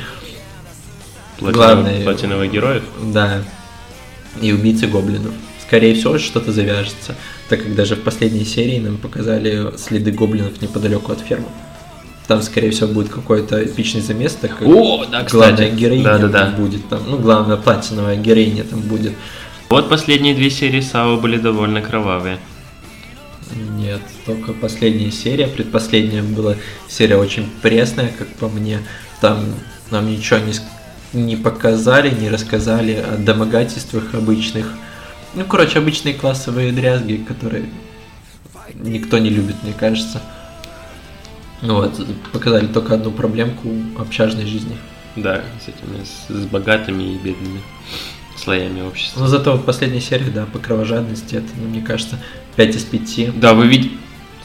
Платиновых- 1.43 1.53
главный- 1.55 2.05
Платиновых 2.05 2.51
героев. 2.53 2.83
Да. 3.03 3.43
И 4.41 4.53
убийцы 4.53 4.87
гоблинов. 4.87 5.33
Скорее 5.67 5.95
всего, 5.95 6.19
что-то 6.19 6.53
завяжется, 6.53 7.15
так 7.49 7.63
как 7.63 7.75
даже 7.75 7.97
в 7.97 8.03
последней 8.03 8.45
серии 8.45 8.79
нам 8.79 8.99
показали 8.99 9.73
следы 9.79 10.11
гоблинов 10.13 10.61
неподалеку 10.61 11.13
от 11.13 11.21
фермы. 11.21 11.47
Там, 12.29 12.41
скорее 12.43 12.71
всего, 12.71 12.89
будет 12.89 13.09
какой-то 13.09 13.63
эпичный 13.65 14.01
замес, 14.01 14.35
так 14.41 14.57
как 14.59 14.69
О, 14.69 15.05
да, 15.11 15.25
кстати. 15.25 15.33
главная 15.33 15.71
героиня 15.71 16.05
Да-да-да. 16.05 16.39
там 16.47 16.55
будет 16.57 16.89
там, 16.89 17.03
ну, 17.09 17.19
главная 17.19 17.57
платиновая 17.57 18.17
героиня 18.17 18.65
там 18.65 18.81
будет. 18.81 19.13
Вот 19.71 19.89
последние 19.89 20.35
две 20.35 20.51
серии 20.51 20.81
Сао 20.81 21.17
были 21.17 21.37
довольно 21.39 21.81
кровавые. 21.83 22.39
Нет, 23.79 24.01
только 24.25 24.53
последняя 24.53 25.11
серия, 25.11 25.47
предпоследняя 25.47 26.23
была 26.23 26.57
серия 26.89 27.17
очень 27.17 27.49
пресная, 27.61 28.11
как 28.17 28.29
по 28.29 28.49
мне. 28.49 28.79
Там 29.21 29.45
нам 29.91 30.11
ничего 30.11 30.39
не, 30.39 30.53
не 31.13 31.37
показали, 31.37 32.11
не 32.11 32.29
рассказали 32.29 32.95
о 32.95 33.17
домогательствах 33.17 34.15
обычных. 34.15 34.73
Ну, 35.35 35.45
короче, 35.45 35.79
обычные 35.79 36.15
классовые 36.15 36.73
дрязги, 36.73 37.17
которые 37.17 37.67
никто 38.75 39.19
не 39.19 39.31
любит, 39.31 39.57
мне 39.63 39.73
кажется. 39.73 40.21
Ну 41.61 41.77
вот, 41.77 42.05
показали 42.33 42.67
только 42.67 42.95
одну 42.95 43.11
проблемку 43.13 43.69
общажной 43.99 44.47
жизни. 44.47 44.77
Да, 45.15 45.43
с 45.65 45.69
этими, 45.69 46.05
с, 46.05 46.43
с 46.43 46.47
богатыми 46.47 47.15
и 47.15 47.19
бедными 47.19 47.61
слоями 48.37 48.81
общества. 48.81 49.21
Но 49.21 49.27
зато 49.27 49.53
вот 49.53 49.65
последняя 49.65 50.01
серия, 50.01 50.31
да, 50.31 50.47
по 50.47 50.59
кровожадности, 50.59 51.37
это, 51.37 51.49
ну, 51.57 51.69
мне 51.69 51.83
кажется, 51.83 52.19
5 52.57 52.77
из 52.77 52.85
5. 52.85 53.39
Да, 53.39 53.55
вы 53.55 53.67
видите, 53.67 53.95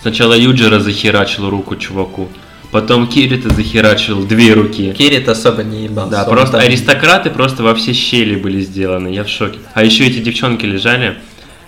сначала 0.01 0.33
Юджера 0.33 0.79
захерачил 0.79 1.49
руку 1.49 1.75
чуваку, 1.75 2.29
потом 2.71 3.07
Кирита 3.07 3.53
захерачил 3.53 4.25
две 4.25 4.53
руки. 4.53 4.93
Кирит 4.97 5.27
особо 5.29 5.63
не 5.63 5.85
ебался. 5.85 6.11
Да, 6.11 6.23
просто 6.25 6.57
там- 6.57 6.65
аристократы 6.65 7.29
просто 7.29 7.63
во 7.63 7.73
все 7.75 7.93
щели 7.93 8.35
были 8.35 8.61
сделаны, 8.61 9.09
я 9.09 9.23
в 9.23 9.29
шоке. 9.29 9.59
А 9.73 9.83
еще 9.83 10.05
эти 10.05 10.19
девчонки 10.19 10.65
лежали, 10.65 11.17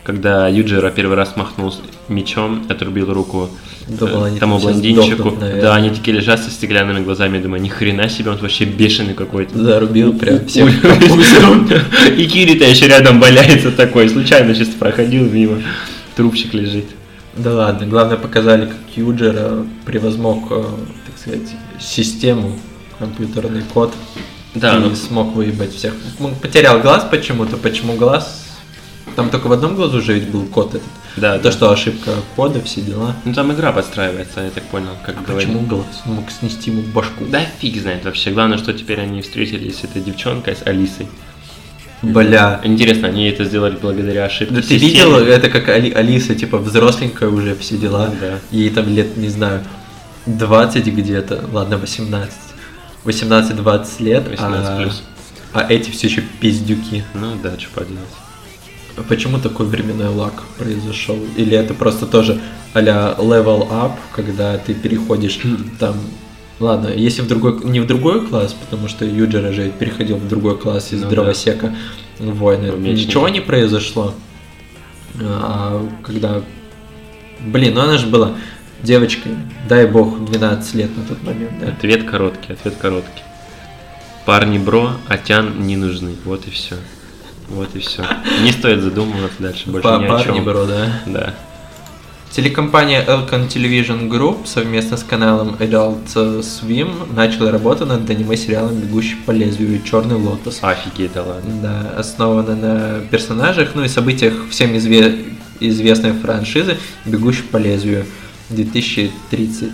когда 0.03 0.47
Юджера 0.47 0.89
первый 0.91 1.15
раз 1.15 1.35
махнул 1.35 1.73
мечом, 2.07 2.65
отрубил 2.69 3.13
руку 3.13 3.49
Думал, 3.87 4.25
э, 4.25 4.27
они 4.27 4.39
тому 4.39 4.59
блондинчику. 4.59 5.31
наверное. 5.31 5.61
да, 5.61 5.75
они 5.75 5.89
такие 5.89 6.15
лежат 6.17 6.43
со 6.43 6.51
стеклянными 6.51 7.03
глазами, 7.03 7.37
я 7.37 7.43
думаю, 7.43 7.61
ни 7.61 7.69
хрена 7.69 8.07
себе, 8.09 8.31
он 8.31 8.37
вообще 8.37 8.65
бешеный 8.65 9.13
какой-то. 9.15 9.57
Зарубил 9.57 10.13
прям 10.13 10.45
всех. 10.47 10.69
И 12.17 12.25
Кирита 12.25 12.65
еще 12.65 12.87
рядом 12.87 13.19
валяется 13.19 13.71
такой, 13.71 14.09
случайно 14.09 14.53
сейчас 14.53 14.69
проходил 14.69 15.23
мимо, 15.29 15.61
трупчик 16.15 16.53
лежит. 16.53 16.85
Да 17.35 17.53
ладно, 17.53 17.87
главное 17.87 18.17
показали, 18.17 18.65
как 18.65 18.77
Юджер 18.95 19.35
э, 19.37 19.63
превозмог, 19.85 20.51
э, 20.51 20.63
так 21.05 21.17
сказать, 21.17 21.55
систему, 21.79 22.59
компьютерный 22.97 23.63
код 23.73 23.93
Да, 24.55 24.75
и 24.75 24.79
ну, 24.79 24.95
смог 24.95 25.33
выебать 25.33 25.73
всех. 25.73 25.93
Он 26.19 26.35
потерял 26.35 26.79
глаз 26.79 27.05
почему-то, 27.09 27.57
почему 27.57 27.95
глаз? 27.95 28.45
Там 29.15 29.29
только 29.29 29.47
в 29.47 29.51
одном 29.51 29.75
глазу 29.75 30.01
же 30.01 30.13
ведь 30.13 30.29
был 30.29 30.45
код 30.45 30.75
этот. 30.75 30.87
Да, 31.17 31.37
То, 31.37 31.45
да. 31.45 31.51
что 31.51 31.71
ошибка 31.71 32.11
кода, 32.35 32.61
все 32.61 32.81
дела. 32.81 33.15
Ну 33.25 33.33
там 33.33 33.51
игра 33.51 33.71
подстраивается, 33.71 34.41
я 34.41 34.49
так 34.49 34.63
понял, 34.65 34.91
как 35.05 35.23
говорили. 35.23 35.51
Почему 35.51 35.67
голос 35.67 36.01
мог 36.05 36.29
снести 36.31 36.71
ему 36.71 36.81
башку? 36.81 37.25
Да 37.25 37.41
фиг 37.59 37.81
знает 37.81 38.05
вообще. 38.05 38.31
Главное, 38.31 38.57
что 38.57 38.73
теперь 38.73 39.01
они 39.01 39.21
встретились 39.21 39.79
с 39.79 39.83
этой 39.83 40.01
девчонкой, 40.01 40.55
с 40.55 40.65
Алисой. 40.65 41.07
Бля. 42.01 42.61
Интересно, 42.63 43.09
они 43.09 43.27
это 43.27 43.43
сделали 43.43 43.77
благодаря 43.81 44.25
ошибке 44.25 44.55
Да 44.55 44.61
ты 44.61 44.77
видел, 44.77 45.15
это 45.17 45.49
как 45.49 45.67
Али- 45.69 45.91
Алиса, 45.91 46.33
типа, 46.35 46.57
взросленькая 46.57 47.29
уже, 47.29 47.55
все 47.55 47.77
дела. 47.77 48.09
Да. 48.19 48.39
Ей 48.51 48.69
там 48.69 48.87
лет, 48.87 49.17
не 49.17 49.29
знаю, 49.29 49.63
20 50.25 50.85
где-то, 50.85 51.45
ладно, 51.51 51.77
18. 51.77 52.33
18-20 53.05 54.03
лет, 54.03 54.27
18 54.27 54.69
а, 54.69 54.77
плюс. 54.81 55.03
а 55.53 55.65
эти 55.69 55.89
все 55.89 56.07
еще 56.07 56.23
пиздюки. 56.39 57.03
Ну 57.13 57.35
да, 57.41 57.57
что 57.59 57.69
поделать. 57.71 58.03
А 58.97 59.03
Почему 59.03 59.39
такой 59.39 59.65
временной 59.65 60.09
лак 60.09 60.43
произошел? 60.57 61.17
Или 61.37 61.57
это 61.57 61.73
просто 61.73 62.05
тоже 62.05 62.39
а-ля 62.73 63.15
level 63.17 63.69
up, 63.69 63.93
когда 64.13 64.57
ты 64.57 64.73
переходишь 64.73 65.39
там... 65.79 65.95
Ладно, 66.59 66.87
если 66.89 67.21
в 67.21 67.27
другой, 67.27 67.63
не 67.63 67.79
в 67.79 67.87
другой 67.87 68.27
класс, 68.27 68.53
потому 68.53 68.87
что 68.89 69.05
Юджера 69.05 69.51
же 69.53 69.69
переходил 69.71 70.17
в 70.17 70.27
другой 70.27 70.57
класс 70.57 70.91
из 70.91 70.99
Ну 71.01 71.05
да. 71.05 71.09
дровосека 71.15 71.73
в 72.19 72.37
войны. 72.37 72.71
В 72.71 72.79
мечнике. 72.81 73.07
Ничего 73.07 73.29
не 73.29 73.39
произошло. 73.39 74.13
А 75.21 75.85
когда... 76.03 76.41
Блин, 77.39 77.75
ну 77.75 77.81
она 77.81 77.97
же 77.97 78.07
была 78.07 78.33
девочкой, 78.83 79.33
дай 79.69 79.85
бог, 79.87 80.25
12 80.25 80.73
лет 80.75 80.95
на 80.97 81.03
тот 81.05 81.23
момент, 81.23 81.51
да? 81.61 81.67
Ответ 81.69 82.03
короткий, 82.09 82.53
ответ 82.53 82.75
короткий. 82.75 83.23
Парни 84.25 84.57
бро, 84.57 84.91
а 85.07 85.17
тян 85.17 85.65
не 85.65 85.77
нужны. 85.77 86.15
Вот 86.25 86.45
и 86.47 86.51
все. 86.51 86.75
Вот 87.47 87.73
и 87.75 87.79
все. 87.79 88.05
Не 88.43 88.51
стоит 88.51 88.81
задумываться 88.81 89.41
дальше 89.41 89.69
больше 89.69 89.87
Па- 89.87 89.97
ни 89.97 90.05
о 90.05 90.09
Парни, 90.09 90.35
чем. 90.35 90.43
бро, 90.45 90.65
да. 90.65 91.01
Да. 91.07 91.33
Телекомпания 92.31 93.03
Elcon 93.05 93.47
Television 93.47 94.07
Group 94.07 94.45
совместно 94.45 94.97
с 94.97 95.03
каналом 95.03 95.55
Adult 95.59 96.13
Swim 96.41 97.11
начала 97.15 97.51
работу 97.51 97.87
над 97.87 98.07
аниме-сериалом 98.07 98.75
«Бегущий 98.75 99.15
по 99.25 99.31
лезвию» 99.31 99.81
«Черный 99.81 100.15
лотос». 100.15 100.59
Офигеть, 100.61 101.13
да 101.13 101.23
ладно. 101.23 101.51
Да, 101.61 101.99
основана 101.99 102.55
на 102.55 102.99
персонажах, 103.09 103.69
ну 103.73 103.83
и 103.83 103.87
событиях 103.87 104.47
всем 104.51 104.75
изве- 104.75 105.33
известной 105.59 106.13
франшизы 106.13 106.77
«Бегущий 107.05 107.41
по 107.43 107.57
лезвию» 107.57 108.05
2030... 108.49 109.69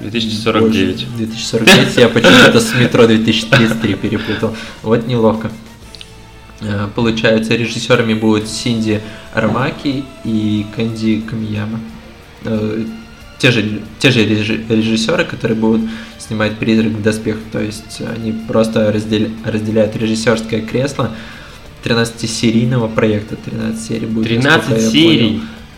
2049. 0.00 0.94
Боже, 0.94 1.06
2049, 1.16 1.96
я 1.96 2.08
почему-то 2.08 2.60
с 2.60 2.74
метро 2.74 3.06
2033 3.06 3.94
перепутал. 3.94 4.54
Вот 4.82 5.06
неловко. 5.06 5.50
Э, 6.60 6.88
Получается, 6.94 7.54
режиссерами 7.54 8.14
будут 8.14 8.48
Синди 8.48 9.00
Армаки 9.34 10.04
и 10.24 10.66
Кэнди 10.74 11.20
Камияма. 11.20 11.80
Э, 12.44 12.84
Те 13.38 13.50
же, 13.50 13.82
те 13.98 14.10
же 14.10 14.24
режи- 14.24 14.64
режиссеры, 14.66 15.24
которые 15.26 15.58
будут 15.58 15.82
снимать 16.18 16.56
«Призрак 16.56 16.92
в 16.92 17.02
доспехах», 17.02 17.42
то 17.52 17.60
есть 17.60 18.00
они 18.00 18.32
просто 18.48 18.90
раздел- 18.90 19.30
разделяют 19.44 19.94
режиссерское 19.94 20.62
кресло 20.62 21.10
13-серийного 21.84 22.88
проекта, 22.94 23.36
13 23.36 23.78
серий 23.86 24.06
будет. 24.06 24.28
13 24.28 24.56
насколько 24.70 24.80
я 24.82 24.90
серий? 24.90 25.28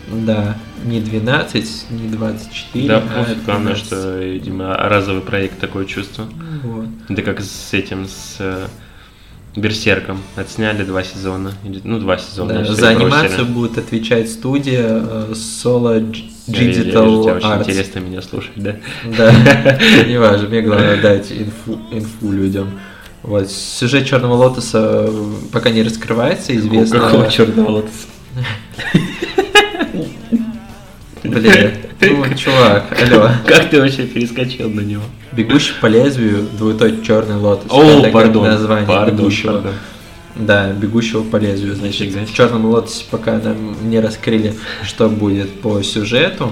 понял. 0.09 0.25
Да, 0.25 0.57
не 0.85 1.01
12, 1.01 1.85
не 1.91 2.07
24, 2.07 2.87
Да, 2.87 2.97
а 2.97 3.01
пофиг, 3.23 3.43
главное, 3.43 3.73
13. 3.75 3.85
что, 3.85 4.19
видимо, 4.19 4.75
разовый 4.77 5.21
проект 5.21 5.59
такое 5.59 5.85
чувство. 5.85 6.27
Вот. 6.63 6.87
Это 7.09 7.21
как 7.21 7.41
с 7.41 7.73
этим, 7.73 8.05
с 8.07 8.37
э, 8.39 8.67
Берсерком. 9.55 10.21
Отсняли 10.35 10.83
два 10.83 11.03
сезона. 11.03 11.51
Ну, 11.83 11.99
два 11.99 12.17
сезона. 12.17 12.53
Да, 12.53 12.65
за 12.65 12.91
и 12.91 12.95
бросили. 12.95 13.03
анимацию 13.03 13.45
будет 13.47 13.77
отвечать 13.77 14.29
студия 14.29 14.85
э, 14.87 15.33
Solo 15.33 16.23
Я 16.47 16.61
я 16.61 16.67
вижу, 16.67 16.81
Digital 16.81 17.23
тебе 17.23 17.33
очень 17.33 17.47
Arts. 17.47 17.61
интересно 17.61 17.99
меня 17.99 18.21
слушать, 18.21 18.51
да? 18.55 18.75
Да, 19.17 19.33
не 20.07 20.19
важно, 20.19 20.47
мне 20.47 20.61
главное 20.61 21.01
дать 21.01 21.31
инфу, 21.31 21.79
инфу 21.91 22.31
людям. 22.31 22.79
Вот, 23.23 23.51
сюжет 23.51 24.05
Черного 24.07 24.35
Лотоса 24.35 25.05
э, 25.09 25.33
пока 25.51 25.69
не 25.71 25.83
раскрывается, 25.83 26.55
известно. 26.55 26.99
Какого 26.99 27.29
черного 27.29 27.69
лотоса? 27.69 28.07
Блин, 31.23 31.71
ну, 32.01 32.35
чувак, 32.35 32.97
алло. 33.01 33.29
Как 33.45 33.69
ты 33.69 33.79
вообще 33.79 34.05
перескочил 34.05 34.69
на 34.69 34.81
него? 34.81 35.03
Бегущий 35.31 35.73
по 35.81 35.87
лезвию, 35.87 36.47
двойной 36.57 37.03
черный 37.03 37.35
лотос. 37.35 37.71
О, 37.71 38.09
пардон, 38.11 38.43
название 38.43 38.87
пардон, 38.87 39.17
бегущего. 39.17 39.53
пардон. 39.53 39.73
Да, 40.35 40.71
бегущего 40.71 41.23
по 41.23 41.37
лезвию. 41.37 41.75
Значит, 41.75 42.07
Нифига 42.07 42.25
в 42.25 42.33
черном 42.33 42.65
лотосе 42.65 43.05
пока 43.11 43.37
нам 43.39 43.89
не 43.89 43.99
раскрыли, 43.99 44.55
что 44.83 45.09
будет 45.09 45.61
по 45.61 45.81
сюжету. 45.81 46.51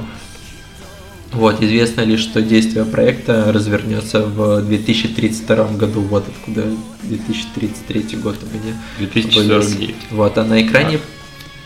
Вот, 1.31 1.61
известно 1.61 2.01
лишь, 2.01 2.21
что 2.21 2.41
действие 2.41 2.85
проекта 2.85 3.51
развернется 3.51 4.23
в 4.23 4.61
2032 4.61 5.67
году. 5.77 6.01
Вот 6.01 6.25
откуда 6.27 6.65
2033 7.03 8.17
год 8.17 8.37
у 8.41 8.57
меня. 8.57 8.75
2049. 8.99 9.95
Вот, 10.11 10.37
а 10.37 10.43
на 10.43 10.61
экране 10.61 10.99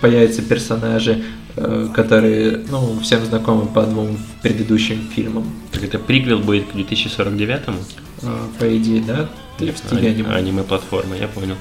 появятся 0.02 0.42
персонажи, 0.42 1.24
э, 1.56 1.88
которые, 1.94 2.62
ну, 2.70 3.00
всем 3.02 3.24
знакомы 3.26 3.68
по 3.68 3.84
двум 3.84 4.18
предыдущим 4.42 5.08
фильмам. 5.16 5.46
Так 5.72 5.84
это 5.84 6.00
приквел 6.00 6.40
будет 6.40 6.68
к 6.72 6.76
2049-му? 6.76 7.78
Э, 8.24 8.48
По 8.60 8.78
идее, 8.78 9.02
да? 9.02 9.30
В 9.60 9.78
стиле 9.78 10.10
Ани- 10.10 10.22
аниме. 10.22 10.30
Аниме-платформа, 10.36 11.16
я 11.16 11.28
понял. 11.28 11.56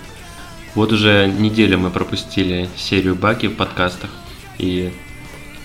Вот 0.74 0.92
уже 0.92 1.26
неделю 1.38 1.78
мы 1.78 1.90
пропустили 1.90 2.68
серию 2.76 3.14
Баки 3.14 3.46
в 3.46 3.56
подкастах, 3.56 4.10
и 4.58 4.92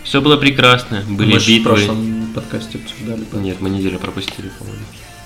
все 0.03 0.19
было 0.21 0.35
прекрасно, 0.37 1.03
были 1.07 1.33
Мы 1.33 1.39
ж 1.39 1.43
в 1.43 1.47
битвы. 1.47 1.63
прошлом 1.71 2.27
подкасте 2.35 2.79
обсуждали. 2.79 3.23
Нет, 3.33 3.57
мы 3.61 3.69
неделю 3.69 3.99
пропустили, 3.99 4.49
по-моему. 4.59 4.83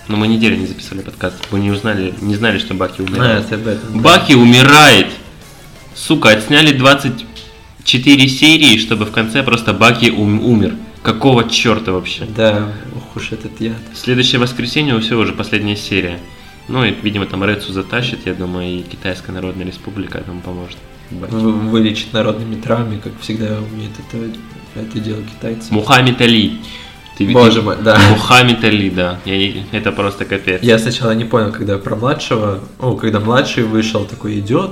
Но 0.07 0.17
мы 0.17 0.27
неделю 0.27 0.57
не 0.57 0.67
записали 0.67 1.01
подкаст, 1.01 1.35
мы 1.51 1.59
не 1.59 1.71
узнали, 1.71 2.13
не 2.21 2.35
знали, 2.35 2.57
что 2.59 2.73
Баки 2.73 3.01
А, 3.01 3.03
умирает. 3.03 3.45
это 3.45 3.55
об 3.55 3.67
этом. 3.67 4.01
Баки 4.01 4.33
умирает! 4.33 5.07
Сука, 5.95 6.29
отсняли 6.29 6.77
24 7.85 8.27
серии, 8.27 8.77
чтобы 8.77 9.05
в 9.05 9.11
конце 9.11 9.43
просто 9.43 9.73
Баки 9.73 10.09
ум- 10.11 10.43
умер. 10.43 10.75
Какого 11.01 11.49
черта 11.49 11.91
вообще? 11.93 12.25
Да, 12.25 12.73
ох 12.95 13.15
уж 13.15 13.31
этот 13.31 13.59
яд. 13.61 13.77
В 13.93 13.97
следующее 13.97 14.39
воскресенье 14.39 14.95
у 14.95 14.99
всего 14.99 15.21
уже 15.21 15.31
последняя 15.33 15.77
серия. 15.77 16.19
Ну 16.67 16.83
и, 16.83 16.93
видимо, 17.01 17.25
там 17.25 17.43
Рецу 17.43 17.71
затащит, 17.73 18.19
я 18.25 18.33
думаю, 18.33 18.69
и 18.79 18.81
Китайская 18.83 19.31
Народная 19.31 19.65
Республика 19.65 20.17
этому 20.19 20.41
поможет. 20.41 20.77
Баки. 21.09 21.31
В- 21.33 21.69
Вылечить 21.69 22.13
народными 22.13 22.59
травмами, 22.61 22.99
как 22.99 23.13
всегда 23.21 23.57
умеет 23.59 23.91
это, 24.11 24.29
это 24.75 24.99
дело 24.99 25.23
китайцы. 25.23 25.73
Мухаммед 25.73 26.21
Али. 26.21 26.59
Ты? 27.17 27.27
Боже 27.31 27.61
мой, 27.61 27.77
да. 27.81 27.97
Мухаммед 28.11 28.63
Али, 28.63 28.89
да. 28.89 29.19
Я 29.25 29.37
не- 29.37 29.63
Это 29.71 29.91
просто 29.93 30.25
капец. 30.25 30.61
Я 30.61 30.77
сначала 30.77 31.11
не 31.15 31.23
понял, 31.25 31.51
когда 31.51 31.77
про 31.77 31.95
младшего, 31.95 32.59
ну, 32.79 32.95
когда 32.97 33.19
младший 33.19 33.63
вышел, 33.63 34.05
такой 34.05 34.37
идет, 34.39 34.71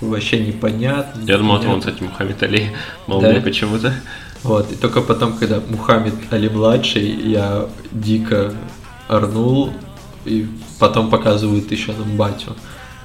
вообще 0.00 0.40
непонятный. 0.40 1.24
Я 1.26 1.38
думал, 1.38 1.58
это 1.58 1.68
он, 1.68 1.80
кстати, 1.80 2.02
Мухаммед 2.02 2.42
Али. 2.42 2.70
Мол, 3.06 3.20
Да? 3.20 3.40
почему-то. 3.40 3.94
Вот, 4.42 4.70
и 4.70 4.76
только 4.76 5.00
потом, 5.00 5.36
когда 5.38 5.60
Мухаммед 5.68 6.14
Али 6.30 6.48
младший, 6.48 7.06
я 7.08 7.66
дико 7.92 8.54
орнул, 9.08 9.72
и 10.24 10.46
потом 10.78 11.10
показывают 11.10 11.70
еще 11.72 11.92
нам 11.92 12.16
батю. 12.16 12.54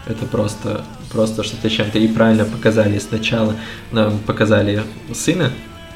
Это 0.08 0.26
просто, 0.26 0.84
просто 1.12 1.44
что-то 1.44 1.70
чем-то. 1.70 2.00
И 2.00 2.08
правильно 2.08 2.46
показали 2.46 2.98
сначала, 3.00 3.56
нам 3.92 4.18
показали 4.20 4.84
сына 5.14 5.52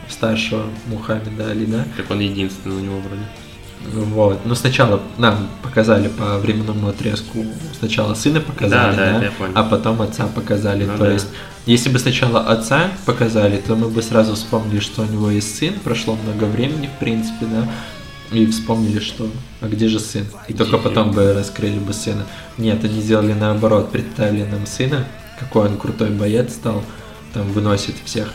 старшего 0.08 0.64
Мухаммеда 0.88 1.52
Али, 1.52 1.66
да? 1.66 1.86
Так 1.98 2.10
он 2.12 2.20
единственный 2.20 2.76
у 2.76 2.80
него 2.80 3.00
вроде. 3.00 3.24
Вот. 3.94 4.46
Ну, 4.46 4.56
сначала 4.56 5.02
нам 5.18 5.48
показали 5.62 6.08
по 6.08 6.38
временному 6.38 6.88
отрезку, 6.88 7.46
сначала 7.78 8.14
сына 8.14 8.42
показали, 8.42 8.96
Да, 8.96 9.20
да, 9.20 9.20
да, 9.20 9.46
а 9.54 9.64
потом 9.64 10.02
отца 10.02 10.28
показали. 10.28 10.86
Ну 10.86 10.98
То 10.98 11.06
да. 11.06 11.14
есть, 11.14 11.28
если 11.66 11.90
бы 11.90 12.00
сначала 12.00 12.42
отца 12.42 12.90
показали, 13.06 13.58
то 13.58 13.76
мы 13.76 13.90
бы 13.90 14.02
сразу 14.02 14.36
вспомнили, 14.36 14.80
что 14.80 15.04
у 15.04 15.06
него 15.06 15.30
есть 15.30 15.56
сын, 15.58 15.74
прошло 15.84 16.16
много 16.16 16.46
времени, 16.46 16.90
в 16.96 17.00
принципе, 17.00 17.46
да, 17.46 17.68
и 18.32 18.46
вспомнили, 18.48 19.00
что, 19.00 19.30
а 19.62 19.68
где 19.68 19.88
же 19.88 20.00
сын? 20.00 20.26
И 20.48 20.54
только 20.54 20.78
потом 20.78 21.12
бы 21.12 21.34
раскрыли 21.34 21.80
бы 21.80 21.94
сына. 21.94 22.26
Нет, 22.58 22.84
они 22.84 23.02
сделали 23.02 23.34
наоборот, 23.34 23.92
представили 23.92 24.44
нам 24.44 24.66
сына, 24.66 25.06
какой 25.40 25.70
он 25.70 25.78
крутой 25.78 26.10
боец 26.10 26.54
стал, 26.54 26.84
там 27.34 27.48
выносит 27.52 27.96
всех. 28.04 28.34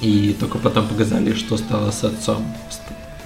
И 0.00 0.36
только 0.38 0.58
потом 0.58 0.88
показали, 0.88 1.34
что 1.34 1.56
стало 1.56 1.90
с 1.90 2.04
отцом. 2.04 2.44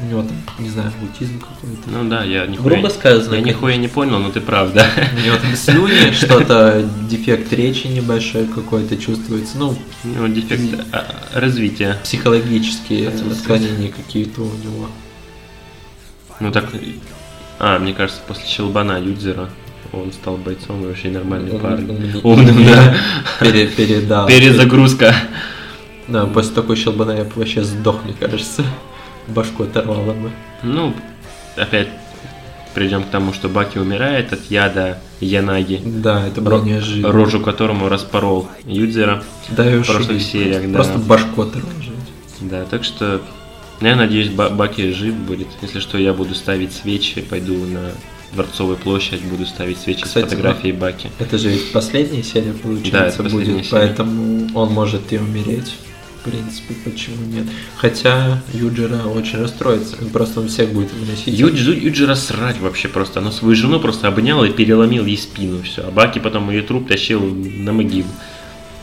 У 0.01 0.05
него 0.05 0.23
там, 0.23 0.37
не 0.61 0.69
знаю, 0.71 0.93
аутизм 1.01 1.41
какой-то. 1.41 1.91
Ну 1.91 2.09
да, 2.09 2.23
я 2.23 2.47
нихуя... 2.47 2.75
Грубо 2.75 2.89
сказано, 2.89 3.35
Я 3.35 3.41
нихуя 3.41 3.77
не 3.77 3.89
понял, 3.89 4.21
но 4.21 4.31
ты 4.31 4.41
прав, 4.41 4.73
да. 4.73 4.87
У 5.17 5.27
него 5.27 5.37
там 5.37 5.57
слюни, 5.57 6.13
что-то, 6.13 6.89
дефект 7.11 7.53
речи 7.53 7.89
небольшой 7.89 8.47
какой-то 8.47 8.97
чувствуется. 8.97 9.59
Ну, 9.59 9.77
У 10.05 10.09
него 10.09 10.29
дефект 10.29 10.81
а, 10.93 11.05
развития. 11.35 11.99
психологические 12.05 13.09
отклонения 13.09 13.91
какие-то 13.91 14.43
у 14.43 14.55
него. 14.65 14.89
Ну 16.39 16.53
так... 16.53 16.73
А, 17.59 17.81
мне 17.81 17.93
кажется, 17.93 18.21
после 18.29 18.47
Щелбана 18.47 19.01
Юдзера 19.01 19.51
он 19.93 20.13
стал 20.13 20.37
бойцом 20.37 20.85
и 20.85 20.87
вообще 20.87 21.11
нормальный 21.11 21.59
парень. 21.59 22.21
Умным, 22.23 22.65
да. 22.65 22.95
Пере- 23.41 23.67
передал. 23.67 24.29
Перезагрузка. 24.29 25.15
Да, 26.07 26.27
после 26.27 26.55
такой 26.55 26.77
щелбана 26.77 27.13
я 27.13 27.27
вообще 27.35 27.65
сдох, 27.65 28.05
мне 28.05 28.15
кажется. 28.15 28.65
Башку 29.29 29.65
оторвало 29.65 30.13
бы. 30.13 30.31
Ну, 30.63 30.95
опять 31.57 31.89
придем 32.75 33.03
к 33.03 33.07
тому, 33.11 33.33
что 33.33 33.49
Баки 33.49 33.79
умирает 33.79 34.33
от 34.33 34.41
яда 34.51 34.99
Янаги, 35.21 35.81
Да, 35.85 36.27
это 36.29 36.41
было 36.41 36.61
Ро- 36.61 36.65
неожиданно. 36.65 37.13
рожу 37.13 37.41
которому 37.41 37.89
распорол 37.89 38.49
Юдзера. 38.65 39.25
Да, 39.51 39.65
в 39.65 39.85
прошлых 39.85 40.01
ушибись. 40.11 40.27
сериях, 40.31 40.63
да. 40.69 40.75
Просто 40.75 40.99
башку 40.99 41.43
оторвало. 41.43 41.73
Да, 42.41 42.65
так 42.67 42.85
что 42.85 43.21
я 43.81 43.97
надеюсь, 43.97 44.29
Ба- 44.29 44.51
Баки 44.51 44.93
жив 44.93 45.15
будет. 45.15 45.49
Если 45.61 45.81
что, 45.81 45.99
я 45.99 46.13
буду 46.13 46.35
ставить 46.37 46.73
свечи, 46.73 47.21
пойду 47.21 47.55
на 47.65 47.91
Дворцовую 48.33 48.77
площадь, 48.77 49.23
буду 49.23 49.47
ставить 49.47 49.79
свечи 49.79 50.03
Кстати, 50.05 50.27
с 50.27 50.29
фотографией 50.29 50.73
Баки. 50.73 51.11
Это 51.19 51.39
же 51.39 51.49
ведь 51.49 51.73
последняя 51.73 52.23
серия, 52.23 52.53
Да, 52.53 52.59
получается, 52.63 53.23
последняя 53.23 53.55
будет, 53.55 53.67
серия. 53.67 53.87
поэтому 53.87 54.49
он 54.55 54.71
может 54.73 55.13
и 55.13 55.19
умереть. 55.19 55.75
В 56.21 56.31
принципе, 56.31 56.75
почему 56.85 57.25
нет? 57.33 57.47
Хотя 57.77 58.43
Юджира 58.53 59.03
очень 59.05 59.39
расстроится, 59.39 59.97
просто 60.13 60.41
он 60.41 60.49
всех 60.49 60.71
будет 60.73 60.93
выносить. 60.93 61.29
Юджи, 61.29 61.73
Юджира 61.75 62.15
срать 62.17 62.59
вообще 62.61 62.89
просто. 62.89 63.21
Она 63.21 63.31
свою 63.31 63.55
жену 63.55 63.79
просто 63.81 64.09
обнял 64.09 64.43
и 64.45 64.51
переломил 64.51 65.07
ей 65.07 65.17
спину. 65.17 65.63
Все. 65.63 65.83
А 65.87 65.91
Баки 65.91 66.19
потом 66.19 66.51
ее 66.51 66.63
труп 66.63 66.89
тащил 66.89 67.21
на 67.25 67.73
могилу. 67.73 68.09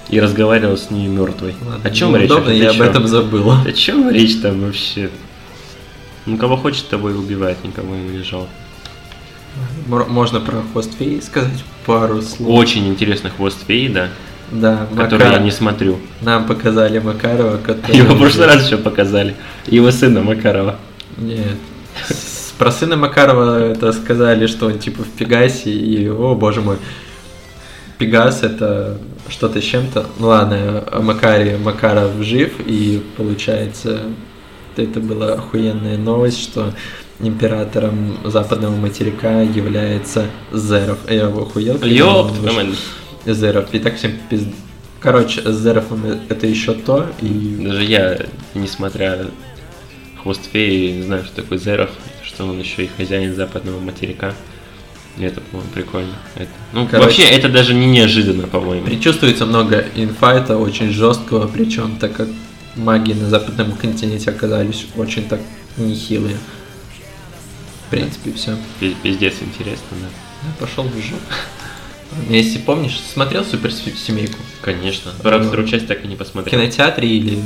И 0.10 0.20
разговаривал 0.20 0.78
с 0.78 0.92
ней 0.92 1.08
мертвой. 1.08 1.56
Ладно, 1.66 1.90
О 1.90 1.90
чем 1.94 2.16
речь? 2.16 2.30
неудобно, 2.30 2.52
О 2.52 2.56
я 2.56 2.70
об 2.70 2.82
этом 2.82 3.08
забыл. 3.08 3.52
О 3.52 3.72
чем 3.74 4.10
речь 4.12 4.36
там 4.42 4.62
вообще? 4.62 5.10
Ну, 6.26 6.38
кого 6.38 6.58
хочет, 6.58 6.88
того 6.88 7.10
и 7.10 7.14
убивает, 7.14 7.58
никого 7.64 7.96
ему 7.96 8.10
не. 8.12 8.24
М- 8.24 10.12
Можно 10.12 10.40
про 10.42 10.62
хвост 10.72 10.92
феи 10.98 11.20
сказать 11.20 11.64
пару 11.86 12.22
слов. 12.22 12.50
Очень 12.50 12.88
интересный 12.88 13.32
хвост 13.32 13.58
феи, 13.68 13.88
да, 13.88 14.10
Да, 14.52 14.88
который 14.96 15.26
Макар- 15.26 15.34
я 15.34 15.40
не 15.40 15.52
смотрю. 15.52 15.98
Нам 16.22 16.46
показали 16.46 17.00
Макарова, 17.00 17.58
который... 17.58 17.98
Его 17.98 18.14
в 18.16 18.20
прошлый 18.20 18.48
раз 18.48 18.66
еще 18.66 18.78
показали. 18.78 19.36
Его 19.68 19.92
сына 19.92 20.22
Макарова. 20.22 20.76
Нет. 21.18 21.58
Про 22.58 22.72
сына 22.72 22.96
Макарова 22.96 23.72
это 23.72 23.92
сказали, 23.92 24.48
что 24.48 24.68
он 24.68 24.80
типа 24.80 25.04
в 25.04 25.10
Пегасе, 25.10 25.72
и, 25.72 26.08
о 26.08 26.36
боже 26.36 26.62
мой, 26.62 26.78
Пегас 27.98 28.44
это 28.44 28.98
что-то 29.30 29.62
с 29.62 29.64
чем-то. 29.64 30.06
Ну 30.20 30.28
ладно, 30.28 30.84
о 30.92 31.02
Макаре 31.02 31.58
Макаров 31.58 32.12
жив, 32.22 32.54
и 32.66 33.02
получается, 33.18 34.02
это 34.76 35.00
была 35.00 35.34
охуенная 35.34 35.98
новость, 35.98 36.42
что 36.42 36.74
императором 37.20 38.18
западного 38.26 38.76
материка 38.76 39.42
является 39.42 40.26
Зеров. 40.54 41.00
Я 41.10 41.24
его 41.24 41.44
охуел. 41.44 41.78
когда 42.32 42.52
Зеров. 43.26 43.74
И 43.74 43.80
так 43.80 43.98
всем 43.98 44.14
пиз... 44.30 44.44
Короче, 45.00 45.42
с 45.42 45.56
Зеровым 45.62 46.06
это 46.30 46.48
еще 46.48 46.74
то, 46.74 47.08
и 47.22 47.60
Даже 47.64 47.84
я, 47.84 48.20
несмотря 48.56 49.28
хвост 50.22 50.42
феи, 50.52 50.92
не 50.98 51.04
знаю, 51.04 51.24
что 51.26 51.36
такое 51.42 51.58
Зеров, 51.60 51.92
что 52.24 52.46
он 52.46 52.60
еще 52.60 52.86
и 52.86 52.90
хозяин 52.98 53.36
западного 53.36 53.80
материка. 53.80 54.34
И 55.18 55.24
это, 55.24 55.40
по-моему, 55.42 55.72
прикольно. 55.74 56.14
Это- 56.36 56.50
Ну, 56.74 56.88
Короче. 56.88 57.06
вообще, 57.06 57.24
это 57.24 57.48
даже 57.50 57.74
не 57.74 57.86
неожиданно, 57.86 58.48
по-моему. 58.48 58.88
И 58.88 59.00
чувствуется 59.00 59.46
много 59.46 59.86
инфайта, 59.96 60.58
очень 60.58 60.90
жесткого, 60.90 61.48
причем 61.48 61.98
так 61.98 62.14
как 62.14 62.28
маги 62.76 63.14
на 63.14 63.30
западном 63.30 63.74
континенте 63.74 64.32
оказались 64.32 64.88
очень 64.98 65.28
так 65.28 65.40
нехилые. 65.78 66.38
В 67.88 67.92
принципе, 67.92 68.34
все. 68.34 68.58
Пи- 68.80 68.96
Пиздец 69.04 69.36
интересно, 69.42 69.86
да. 70.02 70.50
Пошел 70.60 70.84
в 70.84 70.96
жопу. 71.02 71.22
Если 72.30 72.60
помнишь, 72.60 73.00
смотрел 73.14 73.44
суперсемейку? 73.44 74.38
Конечно. 74.62 75.12
Правда, 75.22 75.44
Ну. 75.44 75.48
вторую 75.50 75.68
часть 75.68 75.88
так 75.88 76.04
и 76.06 76.08
не 76.08 76.16
В 76.16 76.20
посмотрел. 76.20 76.60
кинотеатре 76.60 77.08
или... 77.10 77.40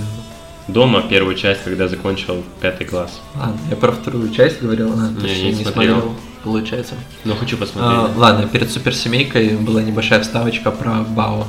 Дома 0.68 1.02
первую 1.02 1.36
часть, 1.36 1.64
когда 1.64 1.88
закончил 1.88 2.44
пятый 2.62 2.86
класс. 2.86 3.20
Ладно, 3.36 3.58
я 3.72 3.76
про 3.76 3.92
вторую 3.92 4.30
часть 4.32 4.62
говорил, 4.62 4.94
а, 4.94 5.10
Не, 5.10 5.16
точнее, 5.16 5.52
не 5.52 5.58
не 5.58 5.64
смотрел. 5.64 5.94
смотрел, 6.02 6.16
получается. 6.44 6.94
Но 7.26 7.36
хочу 7.36 7.58
посмотреть. 7.58 7.92
А, 7.92 8.14
ладно, 8.16 8.48
перед 8.48 8.70
суперсемейкой 8.72 9.58
была 9.58 9.82
небольшая 9.82 10.22
вставочка 10.22 10.70
про 10.70 11.02
Бао. 11.02 11.48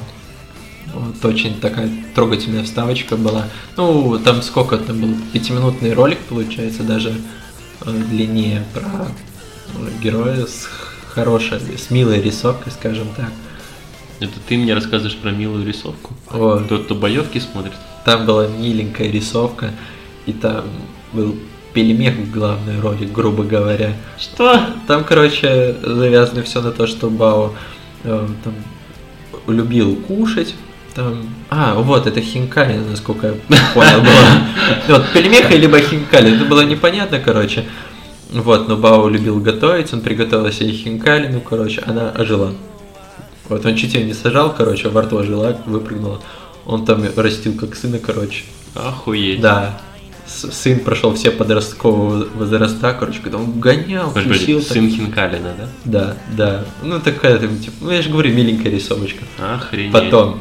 Вот, 0.95 1.23
очень 1.25 1.61
такая 1.61 1.91
трогательная 2.15 2.65
вставочка 2.65 3.17
была. 3.19 3.45
Ну, 3.77 4.19
там 4.19 4.41
сколько 4.41 4.79
там 4.79 4.99
был? 5.01 5.15
Пятиминутный 5.35 5.93
ролик, 5.93 6.19
получается, 6.21 6.83
даже 6.83 7.13
э, 7.85 7.91
длиннее 7.91 8.65
про 8.73 8.83
э, 8.83 10.03
героя 10.03 10.47
с 10.47 10.67
хорошей, 11.11 11.61
с 11.77 11.91
милой 11.91 12.21
рисовкой, 12.23 12.73
скажем 12.73 13.09
так. 13.17 13.31
Это 14.21 14.33
ты 14.47 14.59
мне 14.59 14.75
рассказываешь 14.75 15.17
про 15.17 15.31
милую 15.31 15.67
рисовку? 15.67 16.15
Вот. 16.31 16.69
Тот, 16.69 16.85
кто 16.85 16.95
боевки 16.95 17.39
смотрит? 17.41 17.73
Там 18.05 18.27
была 18.27 18.47
миленькая 18.47 19.11
рисовка, 19.11 19.71
и 20.27 20.33
там 20.33 20.65
был 21.13 21.37
пельмех 21.73 22.15
в 22.15 22.31
главной 22.31 22.81
роли, 22.81 23.07
грубо 23.07 23.45
говоря. 23.45 23.95
Что? 24.19 24.61
Там, 24.87 25.05
короче, 25.05 25.77
завязано 25.83 26.43
все 26.43 26.61
на 26.61 26.71
то, 26.71 26.87
что 26.87 27.09
Бао 27.09 27.55
э, 28.05 28.29
там 28.45 28.55
любил 29.47 29.97
кушать. 29.97 30.55
Там... 30.95 31.23
А, 31.49 31.75
вот, 31.75 32.07
это 32.07 32.21
хинкали, 32.21 32.77
насколько 32.77 33.29
я 33.29 33.35
понял, 33.75 34.01
было. 34.89 34.99
Вот, 34.99 35.13
пельмеха 35.13 35.55
либо 35.55 35.81
хинкали, 35.81 36.35
это 36.37 36.45
было 36.45 36.63
непонятно, 36.63 37.21
короче. 37.21 37.65
Вот, 38.33 38.69
но 38.69 38.77
Бао 38.77 39.09
любил 39.09 39.41
готовить, 39.41 39.93
он 39.93 40.01
приготовил 40.03 40.51
себе 40.53 40.73
хинкали, 40.73 41.29
ну, 41.29 41.41
короче, 41.41 41.83
она 41.87 42.11
ожила. 42.11 42.53
Вот, 43.49 43.67
он 43.67 43.75
чуть 43.75 43.95
ее 43.95 44.05
не 44.05 44.15
сажал, 44.15 44.55
короче, 44.55 44.89
во 44.89 45.03
рту 45.03 45.19
ожила, 45.19 45.57
выпрыгнула. 45.67 46.21
Он 46.65 46.85
там 46.85 47.03
растил 47.17 47.55
как 47.57 47.75
сына, 47.75 47.99
короче. 47.99 48.45
Охуеть. 48.75 49.41
Да. 49.41 49.81
Сын 50.27 50.79
прошел 50.79 51.13
все 51.15 51.33
подросткового 51.33 52.27
возраста, 52.37 52.95
короче, 52.97 53.19
когда 53.21 53.39
он 53.39 53.59
гонял, 53.59 54.13
подожди, 54.13 54.55
тусил. 54.55 54.61
так- 54.61 54.69
сын 54.69 54.89
Хинкалина, 54.89 55.55
да? 55.59 55.69
Да, 55.85 56.17
да. 56.37 56.65
Ну 56.85 57.01
такая, 57.01 57.37
там, 57.39 57.59
типа, 57.59 57.75
ну 57.81 57.91
я 57.91 58.01
же 58.01 58.11
говорю, 58.11 58.33
миленькая 58.33 58.71
рисовочка. 58.73 59.25
Охренеть. 59.39 59.93
Потом 59.93 60.39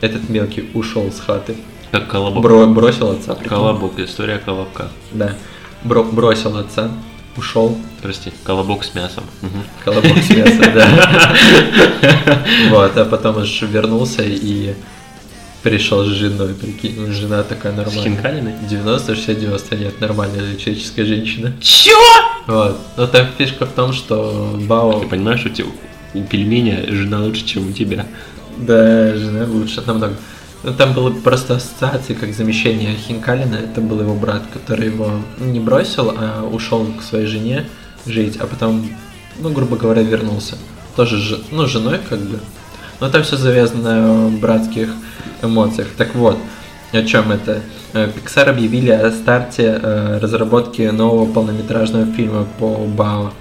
этот 0.00 0.28
мелкий 0.28 0.70
ушел 0.74 1.10
с 1.10 1.18
хаты, 1.18 1.56
Как 1.90 2.06
колобок. 2.08 2.44
бро- 2.44 2.66
бросил 2.72 3.10
отца. 3.10 3.34
прикинь. 3.34 3.48
Колобок, 3.50 3.98
история 3.98 4.38
колобка. 4.38 4.90
Да. 5.12 5.34
Бро- 5.82 6.04
бросил 6.04 6.56
отца, 6.56 6.88
ушел, 7.38 7.76
Прости, 8.02 8.32
колобок 8.44 8.84
с 8.84 8.94
мясом. 8.94 9.24
Мгм. 9.42 9.62
колобок 9.84 10.18
с 10.22 10.30
мяса, 10.30 10.70
да. 10.74 11.34
Вот, 12.70 12.96
а 12.96 13.04
потом 13.04 13.38
аж 13.38 13.62
вернулся 13.62 14.22
и 14.22 14.74
пришел 15.62 16.04
с 16.04 16.08
женой, 16.08 16.54
прикинь. 16.54 16.94
Ну, 16.98 17.12
Жена 17.12 17.42
такая 17.42 17.72
С 17.72 17.76
нормальная. 17.76 18.04
Хинкалиной? 18.04 18.52
90, 18.68 19.14
60, 19.14 19.38
90, 19.40 19.76
нет, 19.76 20.00
нормальная 20.00 20.56
человеческая 20.56 21.04
женщина. 21.06 21.52
Чё? 21.60 21.90
Вот. 22.46 22.78
Но 22.96 23.06
там 23.08 23.26
фишка 23.36 23.66
в 23.66 23.72
том, 23.72 23.92
что 23.92 24.56
Бао... 24.68 25.00
Ты 25.00 25.06
понимаешь, 25.08 25.44
у 25.44 25.48
тебя- 25.48 25.68
у 26.14 26.22
пельменя 26.22 26.84
жена 26.88 27.20
лучше, 27.20 27.44
чем 27.44 27.68
у 27.68 27.72
тебя? 27.72 28.06
Да, 28.56 29.14
жена 29.16 29.44
лучше 29.46 29.82
намного. 29.86 30.14
Ну, 30.66 30.74
там 30.74 30.94
было 30.94 31.10
просто 31.10 31.54
ассоциации, 31.54 32.14
как 32.14 32.34
замещение 32.34 32.96
Хинкалина. 32.96 33.54
Это 33.54 33.80
был 33.80 34.00
его 34.00 34.14
брат, 34.14 34.42
который 34.52 34.86
его 34.86 35.12
не 35.38 35.60
бросил, 35.60 36.12
а 36.16 36.42
ушел 36.42 36.84
к 36.98 37.02
своей 37.02 37.26
жене 37.26 37.66
жить, 38.04 38.36
а 38.40 38.48
потом, 38.48 38.84
ну, 39.38 39.50
грубо 39.50 39.76
говоря, 39.76 40.02
вернулся. 40.02 40.58
Тоже, 40.96 41.38
ну, 41.52 41.66
женой 41.66 42.00
как 42.08 42.18
бы. 42.18 42.40
Но 42.98 43.08
там 43.08 43.22
все 43.22 43.36
завязано 43.36 44.30
на 44.30 44.38
братских 44.38 44.88
эмоциях. 45.40 45.86
Так 45.96 46.16
вот, 46.16 46.36
о 46.90 47.02
чем 47.04 47.30
это? 47.30 47.60
Э, 47.92 48.08
Pixar 48.08 48.48
объявили 48.48 48.90
о 48.90 49.12
старте 49.12 49.78
э, 49.80 50.18
разработки 50.18 50.82
нового 50.82 51.32
полнометражного 51.32 52.06
фильма 52.12 52.44
по 52.58 52.74
Бао. 52.86 53.32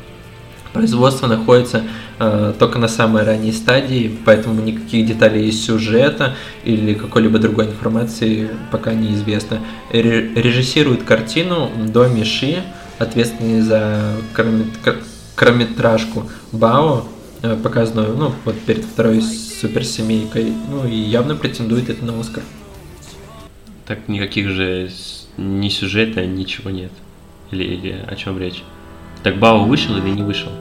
Производство 0.75 1.27
находится 1.27 1.83
э, 2.19 2.53
только 2.59 2.79
на 2.79 2.89
самой 2.89 3.23
ранней 3.23 3.53
стадии, 3.53 4.13
поэтому 4.25 4.61
никаких 4.61 5.05
деталей 5.05 5.47
из 5.47 5.65
сюжета 5.65 6.35
или 6.65 6.93
какой-либо 6.93 7.39
другой 7.39 7.67
информации 7.67 8.49
пока 8.73 8.93
неизвестно. 8.93 9.59
Ре- 9.89 10.33
режиссирует 10.35 11.03
картину 11.03 11.71
До 11.87 12.09
Миши, 12.09 12.61
ответственный 12.99 13.61
за 13.61 14.17
короткомет- 14.33 14.77
кор- 14.83 14.97
короткометражку 15.35 16.29
Бао, 16.51 17.05
э, 17.41 17.55
показанную 17.55 18.17
ну, 18.17 18.33
вот 18.43 18.59
перед 18.59 18.83
второй 18.83 19.21
суперсемейкой, 19.21 20.51
ну 20.69 20.85
и 20.85 20.93
явно 20.93 21.37
претендует 21.37 21.89
это 21.89 22.03
на 22.03 22.19
Оскар. 22.19 22.43
Так 23.87 24.09
никаких 24.09 24.49
же 24.49 24.89
ни 25.37 25.69
сюжета, 25.69 26.25
ничего 26.25 26.69
нет. 26.69 26.91
Или, 27.51 27.63
или 27.63 28.05
о 28.05 28.15
чем 28.17 28.37
речь? 28.37 28.61
Так 29.25 29.39
Бао 29.39 29.63
вышел 29.65 29.97
или 29.97 30.11
не 30.11 30.21
вышел? 30.21 30.51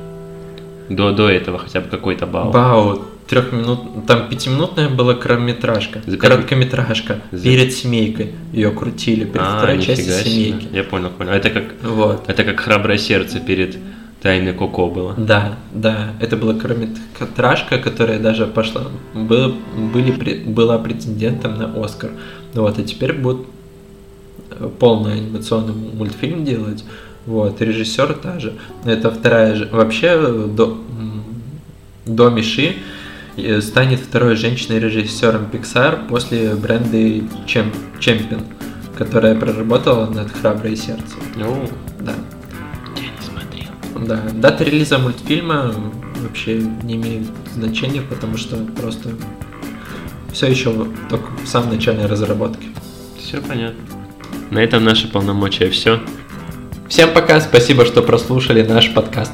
До, 0.88 1.12
до 1.12 1.28
этого 1.28 1.58
хотя 1.58 1.82
бы 1.82 1.88
какой-то 1.88 2.26
Бао. 2.26 2.50
Бао, 2.50 2.98
трехминут, 3.28 4.06
там 4.06 4.26
пятиминутная 4.30 4.88
была 4.88 5.12
короткометражка, 5.12 6.00
За 6.06 6.16
короткометражка 6.16 7.20
За- 7.30 7.44
перед 7.44 7.74
семейкой, 7.74 8.32
ее 8.54 8.70
крутили 8.70 9.24
перед 9.26 9.44
а, 9.46 9.58
второй 9.58 9.82
частью 9.82 10.14
себе. 10.14 10.24
семейки. 10.30 10.68
Я 10.72 10.82
понял, 10.82 11.10
понял. 11.10 11.32
Это 11.32 11.50
как, 11.50 11.64
Вот. 11.82 12.24
это 12.26 12.42
как 12.42 12.58
храброе 12.60 12.96
сердце 12.96 13.38
перед 13.38 13.76
Тайны 14.22 14.54
Коко 14.54 14.88
было. 14.88 15.12
Да, 15.18 15.58
да, 15.74 16.14
это 16.18 16.38
была 16.38 16.54
короткометражка, 16.54 17.76
которая 17.76 18.18
даже 18.18 18.46
пошла, 18.46 18.84
был, 19.12 19.56
были, 19.92 20.42
была 20.42 20.78
претендентом 20.78 21.58
на 21.58 21.84
Оскар. 21.84 22.12
Вот, 22.54 22.78
а 22.78 22.82
теперь 22.82 23.12
будут 23.12 23.46
э, 24.52 24.70
полный 24.78 25.18
анимационный 25.18 25.74
мультфильм 25.74 26.46
делать. 26.46 26.82
Вот, 27.26 27.60
режиссер 27.60 28.14
та 28.14 28.38
же. 28.38 28.54
Это 28.84 29.10
вторая 29.10 29.54
же. 29.54 29.68
Вообще, 29.72 30.16
до, 30.48 30.78
до 32.06 32.30
Миши 32.30 32.76
станет 33.60 34.00
второй 34.00 34.36
женщиной-режиссером 34.36 35.46
Pixar 35.52 36.06
после 36.06 36.54
Бренды 36.54 37.24
Чем, 37.46 37.72
Чемпион, 37.98 38.42
которая 38.96 39.34
проработала 39.34 40.06
над 40.08 40.30
«Храброе 40.30 40.76
сердце». 40.76 41.16
Ну, 41.36 41.68
Да. 42.00 42.14
я 42.96 43.02
не 43.02 43.26
смотрел. 43.26 44.06
Да, 44.06 44.22
дата 44.34 44.62
релиза 44.64 44.98
мультфильма 44.98 45.74
вообще 46.22 46.58
не 46.82 46.94
имеет 46.96 47.26
значения, 47.54 48.02
потому 48.02 48.36
что 48.36 48.56
просто 48.80 49.10
все 50.32 50.46
еще 50.46 50.86
только 51.10 51.30
в 51.44 51.48
самом 51.48 51.70
начале 51.70 52.06
разработки. 52.06 52.68
Все 53.18 53.40
понятно. 53.40 53.80
На 54.50 54.58
этом 54.60 54.84
наши 54.84 55.08
полномочия 55.08 55.70
все. 55.70 56.00
Всем 56.88 57.12
пока, 57.12 57.40
спасибо, 57.40 57.86
что 57.86 58.02
прослушали 58.02 58.62
наш 58.62 58.92
подкаст. 58.92 59.32